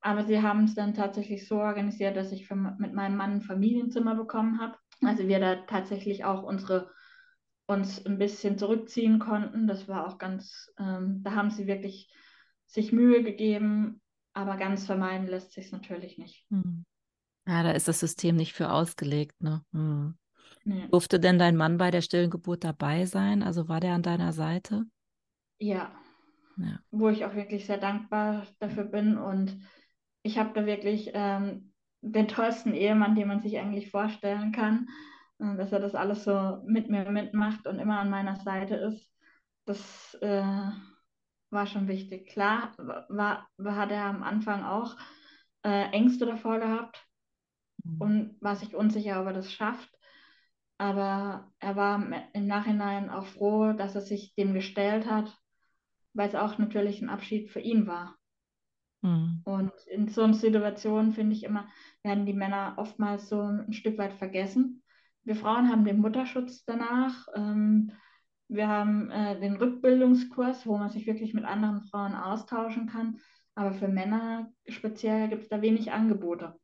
[0.00, 3.42] Aber sie haben es dann tatsächlich so organisiert, dass ich für, mit meinem Mann ein
[3.42, 4.76] Familienzimmer bekommen habe.
[5.02, 6.90] Also wir da tatsächlich auch unsere
[7.66, 9.68] uns ein bisschen zurückziehen konnten.
[9.68, 12.10] Das war auch ganz, ähm, da haben sie wirklich
[12.66, 14.00] sich Mühe gegeben,
[14.32, 16.46] aber ganz vermeiden lässt sich es natürlich nicht.
[16.50, 16.84] Hm.
[17.46, 19.64] Ja, da ist das System nicht für ausgelegt, ne?
[19.72, 20.16] Hm.
[20.64, 20.88] Nee.
[20.90, 23.42] Durfte denn dein Mann bei der stillen Geburt dabei sein?
[23.42, 24.84] Also war der an deiner Seite?
[25.58, 25.92] Ja,
[26.56, 26.78] Ja.
[26.90, 29.58] wo ich auch wirklich sehr dankbar dafür bin und
[30.22, 34.88] ich habe da wirklich ähm, den tollsten Ehemann, den man sich eigentlich vorstellen kann,
[35.38, 39.10] dass er das alles so mit mir mitmacht und immer an meiner Seite ist.
[39.64, 40.70] Das äh,
[41.50, 42.28] war schon wichtig.
[42.28, 44.96] Klar, war, war, hat er am Anfang auch
[45.62, 47.06] äh, Ängste davor gehabt
[47.84, 48.00] mhm.
[48.00, 49.90] und war sich unsicher, ob er das schafft.
[50.80, 55.30] Aber er war im Nachhinein auch froh, dass er sich dem gestellt hat,
[56.14, 58.16] weil es auch natürlich ein Abschied für ihn war.
[59.02, 59.42] Mhm.
[59.44, 61.68] Und in so einer Situation finde ich immer,
[62.02, 64.82] werden die Männer oftmals so ein Stück weit vergessen.
[65.22, 67.28] Wir Frauen haben den Mutterschutz danach.
[67.34, 67.92] Ähm,
[68.48, 73.20] wir haben äh, den Rückbildungskurs, wo man sich wirklich mit anderen Frauen austauschen kann.
[73.54, 76.54] Aber für Männer speziell gibt es da wenig Angebote.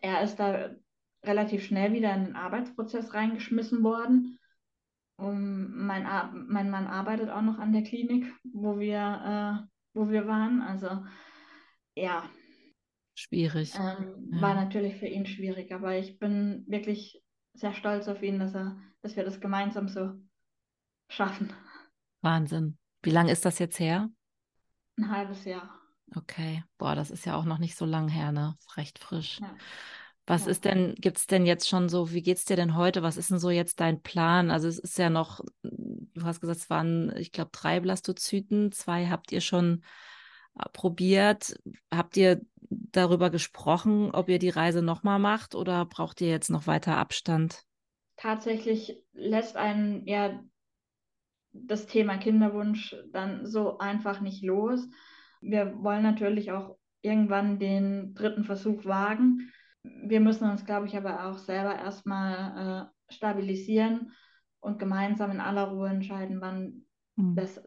[0.00, 0.70] Er ist da
[1.24, 4.38] relativ schnell wieder in den Arbeitsprozess reingeschmissen worden.
[5.16, 6.04] Um, mein,
[6.48, 10.62] mein Mann arbeitet auch noch an der Klinik, wo wir, äh, wo wir waren.
[10.62, 11.04] Also
[11.94, 12.28] ja.
[13.14, 13.74] Schwierig.
[13.74, 14.40] Ähm, ja.
[14.40, 17.22] War natürlich für ihn schwierig, aber ich bin wirklich
[17.54, 20.12] sehr stolz auf ihn, dass er, dass wir das gemeinsam so
[21.08, 21.52] schaffen.
[22.22, 22.78] Wahnsinn.
[23.02, 24.08] Wie lange ist das jetzt her?
[24.96, 25.78] Ein halbes Jahr.
[26.14, 28.56] Okay, boah, das ist ja auch noch nicht so lang her, ne?
[28.76, 29.40] Recht frisch.
[29.40, 29.54] Ja.
[30.32, 33.02] Was ist denn, gibt es denn jetzt schon so, wie geht es dir denn heute?
[33.02, 34.50] Was ist denn so jetzt dein Plan?
[34.50, 39.08] Also es ist ja noch, du hast gesagt, es waren, ich glaube, drei Blastozyten, zwei
[39.08, 39.82] habt ihr schon
[40.58, 41.60] äh, probiert.
[41.94, 42.40] Habt ihr
[42.70, 47.64] darüber gesprochen, ob ihr die Reise nochmal macht oder braucht ihr jetzt noch weiter Abstand?
[48.16, 50.42] Tatsächlich lässt einen ja
[51.52, 54.88] das Thema Kinderwunsch dann so einfach nicht los.
[55.42, 59.52] Wir wollen natürlich auch irgendwann den dritten Versuch wagen.
[59.82, 64.12] Wir müssen uns, glaube ich, aber auch selber erstmal äh, stabilisieren
[64.60, 67.34] und gemeinsam in aller Ruhe entscheiden, wann mhm.
[67.34, 67.60] das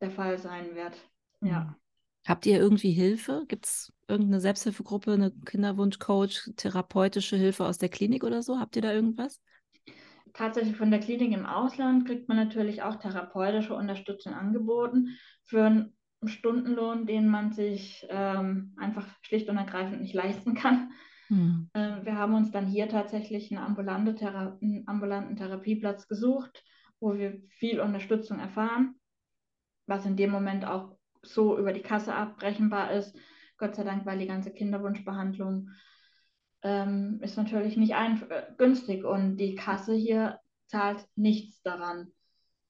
[0.00, 0.94] der Fall sein wird.
[1.42, 1.62] Ja.
[1.62, 1.74] Hm.
[2.26, 3.44] Habt ihr irgendwie Hilfe?
[3.48, 8.58] Gibt es irgendeine Selbsthilfegruppe, eine Kinderwunschcoach, therapeutische Hilfe aus der Klinik oder so?
[8.58, 9.40] Habt ihr da irgendwas?
[10.34, 15.96] Tatsächlich von der Klinik im Ausland kriegt man natürlich auch therapeutische Unterstützung angeboten für einen
[16.24, 20.92] Stundenlohn, den man sich ähm, einfach schlicht und ergreifend nicht leisten kann.
[21.30, 21.70] Hm.
[21.74, 26.64] Äh, wir haben uns dann hier tatsächlich einen, ambulante Thera einen ambulanten Therapieplatz gesucht,
[26.98, 28.96] wo wir viel Unterstützung erfahren,
[29.86, 33.16] was in dem Moment auch so über die Kasse abbrechenbar ist.
[33.58, 35.70] Gott sei Dank, weil die ganze Kinderwunschbehandlung
[36.62, 42.08] ähm, ist natürlich nicht äh, günstig und die Kasse hier zahlt nichts daran.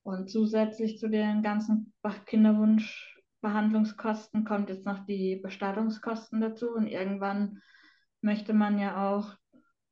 [0.02, 1.94] Und zusätzlich zu den ganzen
[2.26, 7.62] Kinderwunschbehandlungskosten kommt jetzt noch die Bestattungskosten dazu und irgendwann
[8.20, 9.34] möchte man ja auch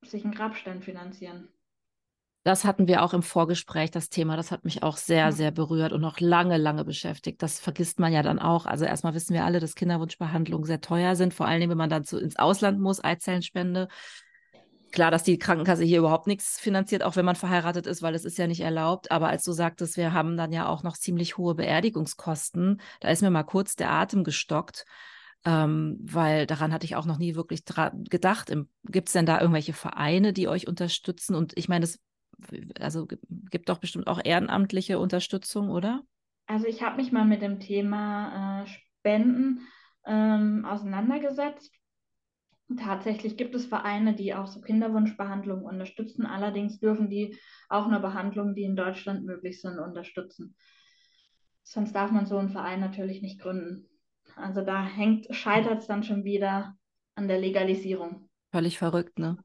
[0.03, 1.49] sich einen Grabstein finanzieren.
[2.45, 4.37] Das hatten wir auch im Vorgespräch, das Thema.
[4.37, 7.43] Das hat mich auch sehr, sehr berührt und noch lange, lange beschäftigt.
[7.43, 8.64] Das vergisst man ja dann auch.
[8.64, 12.05] Also erstmal wissen wir alle, dass Kinderwunschbehandlungen sehr teuer sind, vor allem wenn man dann
[12.05, 13.88] ins Ausland muss, Eizellenspende.
[14.93, 18.25] Klar, dass die Krankenkasse hier überhaupt nichts finanziert, auch wenn man verheiratet ist, weil es
[18.25, 19.11] ist ja nicht erlaubt.
[19.11, 23.21] Aber als du sagtest, wir haben dann ja auch noch ziemlich hohe Beerdigungskosten, da ist
[23.21, 24.87] mir mal kurz der Atem gestockt.
[25.49, 28.53] Ähm, weil daran hatte ich auch noch nie wirklich gedacht.
[28.85, 31.35] Gibt es denn da irgendwelche Vereine, die euch unterstützen?
[31.35, 31.99] Und ich meine, das
[32.79, 33.09] also
[33.51, 36.03] gibt doch bestimmt auch ehrenamtliche Unterstützung, oder?
[36.47, 39.67] Also ich habe mich mal mit dem Thema äh, Spenden
[40.07, 41.73] ähm, auseinandergesetzt.
[42.79, 46.27] Tatsächlich gibt es Vereine, die auch so Kinderwunschbehandlungen unterstützen.
[46.27, 47.39] Allerdings dürfen die
[47.71, 50.55] auch nur Behandlungen, die in Deutschland möglich sind, unterstützen.
[51.63, 53.89] Sonst darf man so einen Verein natürlich nicht gründen.
[54.38, 56.77] Also da hängt, scheitert es dann schon wieder
[57.14, 58.29] an der Legalisierung.
[58.53, 59.38] Völlig verrückt, ne?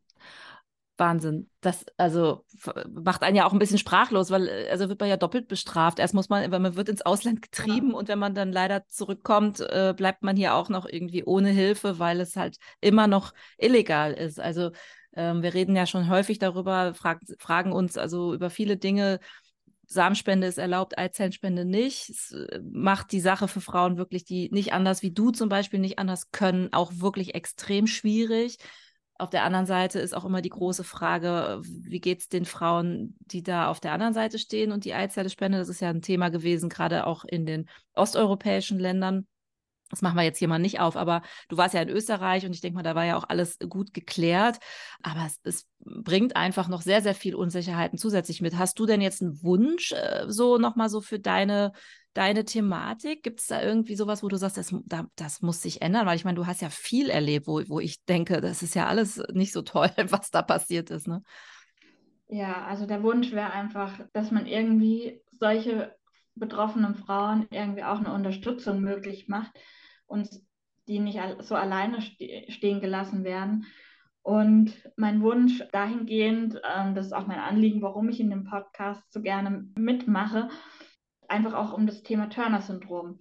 [0.97, 1.49] Wahnsinn.
[1.61, 2.45] Das also
[2.87, 5.99] macht einen ja auch ein bisschen sprachlos, weil äh, also wird man ja doppelt bestraft.
[5.99, 7.97] Erst muss man, wenn man wird ins Ausland getrieben ja.
[7.97, 11.99] und wenn man dann leider zurückkommt, äh, bleibt man hier auch noch irgendwie ohne Hilfe,
[11.99, 14.39] weil es halt immer noch illegal ist.
[14.39, 14.71] Also
[15.15, 19.19] ähm, wir reden ja schon häufig darüber, frag, fragen uns also über viele Dinge.
[19.85, 22.09] Samenspende ist erlaubt, Eizellenspende nicht.
[22.09, 25.79] Es äh, macht die Sache für Frauen wirklich, die nicht anders wie du zum Beispiel
[25.79, 28.57] nicht anders können, auch wirklich extrem schwierig.
[29.19, 33.15] Auf der anderen Seite ist auch immer die große Frage, wie geht es den Frauen,
[33.19, 35.59] die da auf der anderen Seite stehen und die Eizelle spenden?
[35.59, 39.27] Das ist ja ein Thema gewesen, gerade auch in den osteuropäischen Ländern.
[39.93, 42.53] Das machen wir jetzt hier mal nicht auf, aber du warst ja in Österreich und
[42.53, 44.57] ich denke mal, da war ja auch alles gut geklärt.
[45.03, 48.57] Aber es, es, bringt einfach noch sehr, sehr viel Unsicherheiten zusätzlich mit.
[48.57, 51.73] Hast du denn jetzt einen Wunsch, äh, so nochmal so für deine
[52.13, 53.23] deine Thematik?
[53.23, 54.73] Gibt es da irgendwie sowas, wo du sagst, das,
[55.15, 56.05] das muss sich ändern?
[56.05, 58.87] Weil ich meine, du hast ja viel erlebt, wo, wo ich denke, das ist ja
[58.87, 61.07] alles nicht so toll, was da passiert ist.
[61.07, 61.21] Ne?
[62.27, 65.95] Ja, also der Wunsch wäre einfach, dass man irgendwie solche
[66.35, 69.51] betroffenen Frauen irgendwie auch eine Unterstützung möglich macht
[70.07, 70.29] und
[70.87, 73.65] die nicht so alleine stehen gelassen werden.
[74.21, 79.11] Und mein Wunsch dahingehend, ähm, das ist auch mein Anliegen, warum ich in dem Podcast
[79.11, 80.49] so gerne mitmache,
[81.27, 83.19] einfach auch um das Thema Turner-Syndrom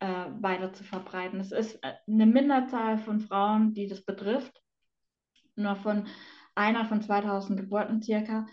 [0.00, 1.40] äh, weiter zu verbreiten.
[1.40, 4.60] Es ist äh, eine Minderzahl von Frauen, die das betrifft,
[5.56, 6.06] nur von
[6.54, 8.46] einer von 2000 Geburten circa.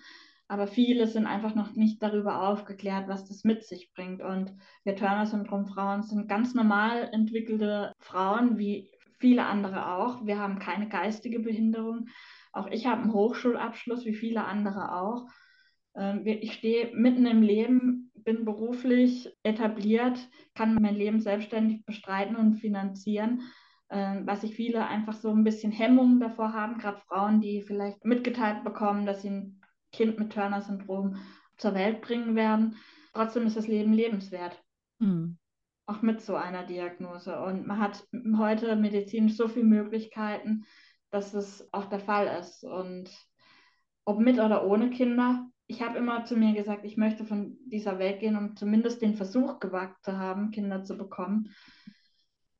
[0.51, 4.21] Aber viele sind einfach noch nicht darüber aufgeklärt, was das mit sich bringt.
[4.21, 10.25] Und wir Turner-Syndrom-Frauen sind ganz normal entwickelte Frauen, wie viele andere auch.
[10.25, 12.09] Wir haben keine geistige Behinderung.
[12.51, 15.25] Auch ich habe einen Hochschulabschluss, wie viele andere auch.
[15.95, 20.19] Ähm, ich stehe mitten im Leben, bin beruflich etabliert,
[20.53, 23.43] kann mein Leben selbstständig bestreiten und finanzieren,
[23.89, 28.03] ähm, was ich viele einfach so ein bisschen Hemmungen davor haben, gerade Frauen, die vielleicht
[28.03, 29.60] mitgeteilt bekommen, dass sie
[29.91, 31.17] Kind mit Turner-Syndrom
[31.57, 32.77] zur Welt bringen werden.
[33.13, 34.61] Trotzdem ist das Leben lebenswert.
[34.99, 35.37] Mhm
[35.91, 37.39] auch mit so einer Diagnose.
[37.41, 40.65] Und man hat heute medizinisch so viele Möglichkeiten,
[41.09, 42.63] dass es auch der Fall ist.
[42.63, 43.09] Und
[44.05, 47.99] ob mit oder ohne Kinder, ich habe immer zu mir gesagt, ich möchte von dieser
[47.99, 51.53] Welt gehen, um zumindest den Versuch gewagt zu haben, Kinder zu bekommen.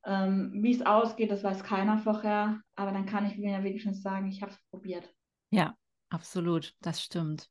[0.04, 4.02] Ähm, Wie es ausgeht, das weiß keiner vorher, aber dann kann ich mir ja wenigstens
[4.02, 5.08] sagen, ich habe es probiert.
[5.50, 5.76] Ja,
[6.12, 7.50] absolut, das stimmt.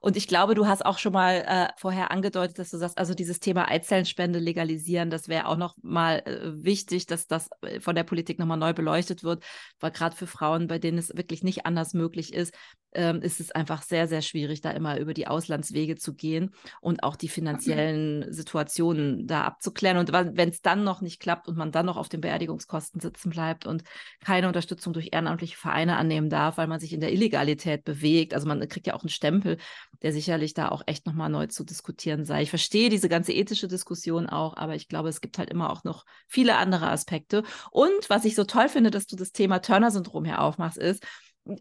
[0.00, 3.14] Und ich glaube, du hast auch schon mal äh, vorher angedeutet, dass du sagst, also
[3.14, 7.94] dieses Thema Eizellenspende legalisieren, das wäre auch noch mal äh, wichtig, dass das äh, von
[7.94, 9.44] der Politik nochmal neu beleuchtet wird,
[9.80, 12.54] weil gerade für Frauen, bei denen es wirklich nicht anders möglich ist,
[12.96, 17.02] ähm, ist es einfach sehr, sehr schwierig, da immer über die Auslandswege zu gehen und
[17.02, 19.98] auch die finanziellen Situationen da abzuklären.
[19.98, 23.30] Und wenn es dann noch nicht klappt und man dann noch auf den Beerdigungskosten sitzen
[23.30, 23.84] bleibt und
[24.24, 28.48] keine Unterstützung durch ehrenamtliche Vereine annehmen darf, weil man sich in der Illegalität bewegt, also
[28.48, 29.55] man kriegt ja auch einen Stempel,
[30.02, 32.42] der sicherlich da auch echt nochmal neu zu diskutieren sei.
[32.42, 35.84] Ich verstehe diese ganze ethische Diskussion auch, aber ich glaube, es gibt halt immer auch
[35.84, 37.42] noch viele andere Aspekte.
[37.70, 41.04] Und was ich so toll finde, dass du das Thema Turner-Syndrom hier aufmachst, ist,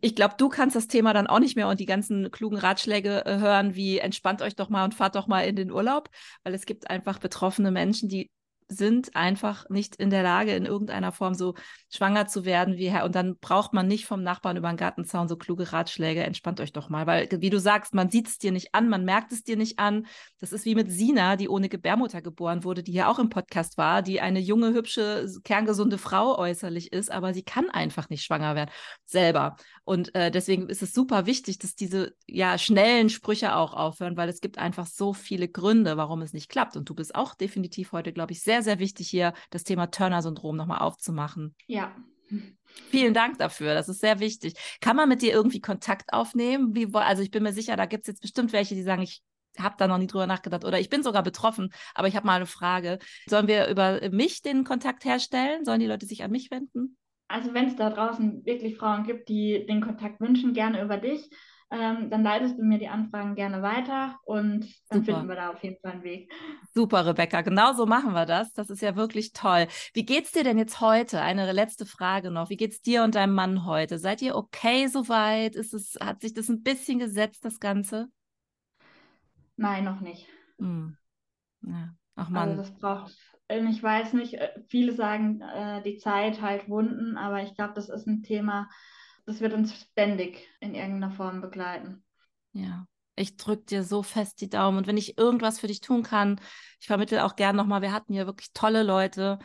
[0.01, 3.25] ich glaube, du kannst das Thema dann auch nicht mehr und die ganzen klugen Ratschläge
[3.25, 6.10] äh, hören, wie entspannt euch doch mal und fahrt doch mal in den Urlaub,
[6.43, 8.31] weil es gibt einfach betroffene Menschen, die
[8.67, 11.54] sind einfach nicht in der Lage, in irgendeiner Form so
[11.93, 13.06] schwanger zu werden wie Herr.
[13.06, 16.23] Und dann braucht man nicht vom Nachbarn über den Gartenzaun so kluge Ratschläge.
[16.23, 19.06] Entspannt euch doch mal, weil, wie du sagst, man sieht es dir nicht an, man
[19.06, 20.08] merkt es dir nicht an.
[20.39, 23.78] Das ist wie mit Sina, die ohne Gebärmutter geboren wurde, die ja auch im Podcast
[23.78, 28.56] war, die eine junge, hübsche, kerngesunde Frau äußerlich ist, aber sie kann einfach nicht schwanger
[28.56, 28.71] werden
[29.06, 29.56] selber.
[29.84, 34.30] Und äh, deswegen ist es super wichtig, dass diese ja schnellen Sprüche auch aufhören, weil
[34.30, 36.75] es gibt einfach so viele Gründe, warum es nicht klappt.
[36.75, 39.87] Und du bist auch definitiv heute, glaube ich, sehr sehr, sehr wichtig hier, das Thema
[39.87, 41.55] Turner-Syndrom nochmal aufzumachen.
[41.67, 41.95] Ja.
[42.89, 44.55] Vielen Dank dafür, das ist sehr wichtig.
[44.81, 46.73] Kann man mit dir irgendwie Kontakt aufnehmen?
[46.73, 49.21] Wie, also ich bin mir sicher, da gibt es jetzt bestimmt welche, die sagen, ich
[49.59, 52.35] habe da noch nie drüber nachgedacht oder ich bin sogar betroffen, aber ich habe mal
[52.35, 52.99] eine Frage.
[53.27, 55.65] Sollen wir über mich den Kontakt herstellen?
[55.65, 56.97] Sollen die Leute sich an mich wenden?
[57.27, 61.29] Also wenn es da draußen wirklich Frauen gibt, die den Kontakt wünschen, gerne über dich
[61.71, 65.17] ähm, dann leitest du mir die Anfragen gerne weiter und dann Super.
[65.17, 66.32] finden wir da auf jeden Fall einen Weg.
[66.73, 67.41] Super, Rebecca.
[67.41, 68.54] Genau so machen wir das.
[68.54, 69.67] Das ist ja wirklich toll.
[69.93, 71.21] Wie geht's dir denn jetzt heute?
[71.21, 72.49] Eine letzte Frage noch.
[72.49, 73.97] Wie geht's dir und deinem Mann heute?
[73.97, 75.56] Seid ihr okay soweit?
[75.56, 78.10] Ist es, hat sich das ein bisschen gesetzt, das Ganze?
[79.58, 80.28] Nein, noch nicht.
[80.60, 80.97] Hm.
[81.62, 81.95] Ja.
[82.15, 82.49] Ach man.
[82.49, 83.17] Also das braucht,
[83.49, 87.73] ähm, ich weiß nicht, äh, viele sagen, äh, die Zeit halt Wunden, aber ich glaube,
[87.73, 88.69] das ist ein Thema,
[89.25, 92.03] das wird uns ständig in irgendeiner Form begleiten.
[92.53, 92.88] Ja.
[93.17, 94.77] Ich drücke dir so fest die Daumen.
[94.77, 96.39] Und wenn ich irgendwas für dich tun kann,
[96.81, 99.39] ich vermittle auch gern nochmal, wir hatten hier wirklich tolle Leute.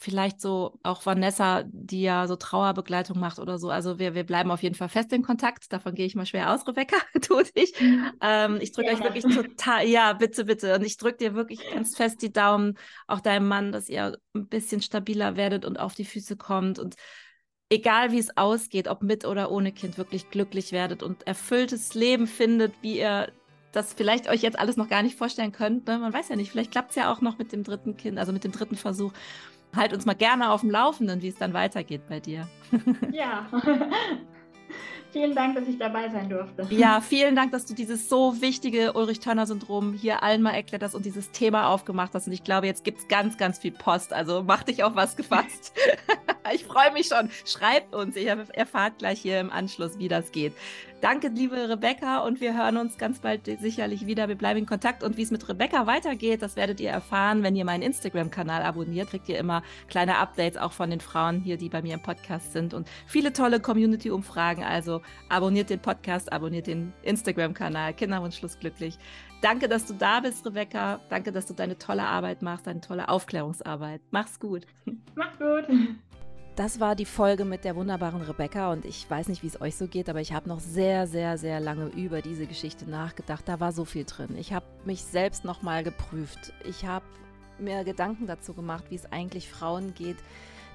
[0.00, 3.70] Vielleicht so auch Vanessa, die ja so Trauerbegleitung macht oder so.
[3.70, 5.72] Also wir, wir bleiben auf jeden Fall fest in Kontakt.
[5.72, 7.74] Davon gehe ich mal schwer aus, Rebecca, tut ich.
[8.20, 10.76] Ähm, ich drücke euch wirklich total, ja, bitte, bitte.
[10.76, 14.46] Und ich drücke dir wirklich ganz fest die Daumen, auch deinem Mann, dass ihr ein
[14.46, 16.94] bisschen stabiler werdet und auf die Füße kommt und
[17.70, 22.26] egal wie es ausgeht, ob mit oder ohne Kind, wirklich glücklich werdet und erfülltes Leben
[22.26, 23.30] findet, wie ihr
[23.72, 25.86] das vielleicht euch jetzt alles noch gar nicht vorstellen könnt.
[25.86, 25.98] Ne?
[25.98, 28.32] Man weiß ja nicht, vielleicht klappt es ja auch noch mit dem dritten Kind, also
[28.32, 29.12] mit dem dritten Versuch.
[29.76, 32.48] Halt uns mal gerne auf dem Laufenden, wie es dann weitergeht bei dir.
[33.12, 33.46] Ja.
[35.18, 36.64] Vielen Dank, dass ich dabei sein durfte.
[36.70, 41.04] Ja, vielen Dank, dass du dieses so wichtige Ulrich-Törner-Syndrom hier allen mal erklärt hast und
[41.04, 42.28] dieses Thema aufgemacht hast.
[42.28, 44.12] Und ich glaube, jetzt gibt es ganz, ganz viel Post.
[44.12, 45.76] Also mach dich auf was gefasst.
[46.54, 47.30] ich freue mich schon.
[47.44, 48.14] Schreibt uns.
[48.14, 50.52] Ihr erfahrt gleich hier im Anschluss, wie das geht.
[51.00, 54.26] Danke, liebe Rebecca, und wir hören uns ganz bald sicherlich wieder.
[54.26, 57.54] Wir bleiben in Kontakt und wie es mit Rebecca weitergeht, das werdet ihr erfahren, wenn
[57.54, 59.10] ihr meinen Instagram-Kanal abonniert.
[59.10, 62.52] Kriegt ihr immer kleine Updates auch von den Frauen hier, die bei mir im Podcast
[62.52, 64.64] sind und viele tolle Community-Umfragen.
[64.64, 67.94] Also abonniert den Podcast, abonniert den Instagram-Kanal.
[67.94, 68.98] Kinderwunsch glücklich.
[69.40, 71.00] Danke, dass du da bist, Rebecca.
[71.10, 74.00] Danke, dass du deine tolle Arbeit machst, deine tolle Aufklärungsarbeit.
[74.10, 74.66] Mach's gut.
[75.14, 75.64] Mach's gut.
[76.56, 79.76] Das war die Folge mit der wunderbaren Rebecca und ich weiß nicht, wie es euch
[79.76, 83.46] so geht, aber ich habe noch sehr, sehr, sehr lange über diese Geschichte nachgedacht.
[83.46, 84.36] Da war so viel drin.
[84.36, 86.52] Ich habe mich selbst nochmal geprüft.
[86.68, 87.04] Ich habe
[87.60, 90.16] mir Gedanken dazu gemacht, wie es eigentlich Frauen geht,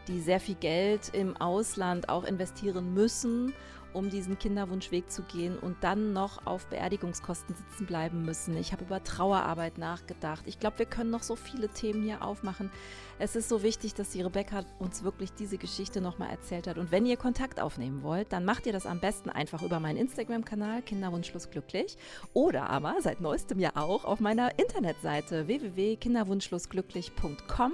[0.07, 3.53] die sehr viel Geld im Ausland auch investieren müssen
[3.93, 8.57] um diesen Kinderwunschweg zu gehen und dann noch auf Beerdigungskosten sitzen bleiben müssen.
[8.57, 10.43] Ich habe über Trauerarbeit nachgedacht.
[10.45, 12.71] Ich glaube, wir können noch so viele Themen hier aufmachen.
[13.19, 16.77] Es ist so wichtig, dass die Rebecca uns wirklich diese Geschichte nochmal erzählt hat.
[16.77, 19.97] Und wenn ihr Kontakt aufnehmen wollt, dann macht ihr das am besten einfach über meinen
[19.97, 21.97] Instagram-Kanal Kinderwunschlos glücklich
[22.33, 27.73] oder aber seit neuestem ja auch auf meiner Internetseite www.kinderwunschlosglücklich.com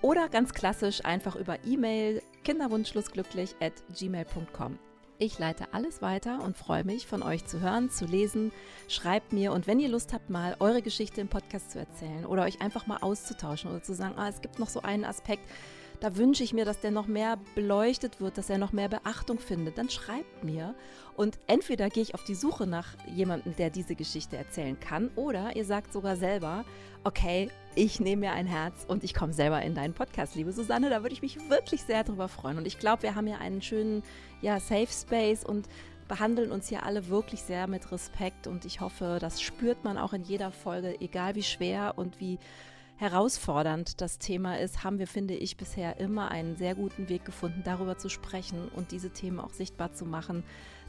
[0.00, 4.78] oder ganz klassisch einfach über E-Mail kinderwunschlosglücklich at gmail.com.
[5.20, 8.52] Ich leite alles weiter und freue mich, von euch zu hören, zu lesen.
[8.86, 12.44] Schreibt mir und wenn ihr Lust habt, mal eure Geschichte im Podcast zu erzählen oder
[12.44, 15.42] euch einfach mal auszutauschen oder zu sagen, ah, es gibt noch so einen Aspekt,
[16.00, 19.38] da wünsche ich mir, dass der noch mehr beleuchtet wird, dass er noch mehr Beachtung
[19.38, 20.74] findet, dann schreibt mir.
[21.16, 25.56] Und entweder gehe ich auf die Suche nach jemandem, der diese Geschichte erzählen kann, oder
[25.56, 26.64] ihr sagt sogar selber,
[27.04, 30.90] okay, ich nehme mir ein Herz und ich komme selber in deinen Podcast, liebe Susanne.
[30.90, 32.58] Da würde ich mich wirklich sehr drüber freuen.
[32.58, 34.02] Und ich glaube, wir haben ja einen schönen
[34.40, 35.68] ja, Safe Space und
[36.08, 38.46] behandeln uns hier alle wirklich sehr mit Respekt.
[38.46, 42.38] Und ich hoffe, das spürt man auch in jeder Folge, egal wie schwer und wie
[42.98, 47.62] herausfordernd das Thema ist, haben wir, finde ich, bisher immer einen sehr guten Weg gefunden,
[47.64, 50.44] darüber zu sprechen und diese Themen auch sichtbar zu machen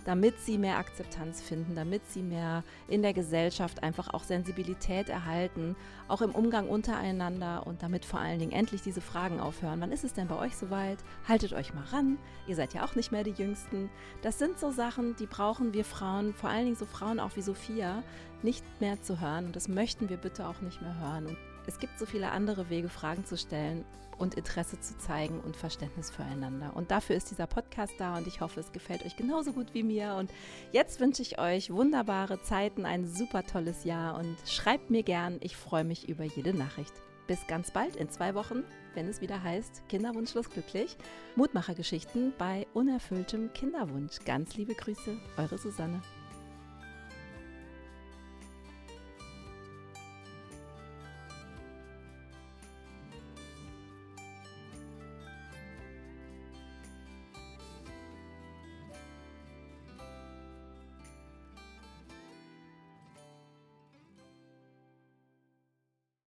[0.06, 5.76] damit sie mehr Akzeptanz finden, damit sie mehr in der Gesellschaft einfach auch Sensibilität erhalten,
[6.08, 9.82] auch im Umgang untereinander und damit vor allen Dingen endlich diese Fragen aufhören.
[9.82, 10.98] Wann ist es denn bei euch soweit?
[11.28, 12.18] Haltet euch mal ran.
[12.48, 13.90] Ihr seid ja auch nicht mehr die Jüngsten.
[14.22, 17.42] Das sind so Sachen, die brauchen wir Frauen, vor allen Dingen so Frauen auch wie
[17.42, 18.04] Sophia,
[18.42, 19.46] nicht mehr zu hören.
[19.46, 21.28] Und das möchten wir bitte auch nicht mehr hören.
[21.28, 21.38] Und
[21.70, 23.86] es gibt so viele andere Wege, Fragen zu stellen
[24.18, 26.76] und Interesse zu zeigen und Verständnis füreinander.
[26.76, 29.84] Und dafür ist dieser Podcast da und ich hoffe, es gefällt euch genauso gut wie
[29.84, 30.16] mir.
[30.16, 30.32] Und
[30.72, 35.38] jetzt wünsche ich euch wunderbare Zeiten, ein super tolles Jahr und schreibt mir gern.
[35.42, 36.94] Ich freue mich über jede Nachricht.
[37.28, 38.64] Bis ganz bald in zwei Wochen,
[38.96, 40.98] wenn es wieder heißt Kinderwunschlos glücklich.
[41.36, 44.18] Mutmachergeschichten bei unerfülltem Kinderwunsch.
[44.26, 46.02] Ganz liebe Grüße, eure Susanne.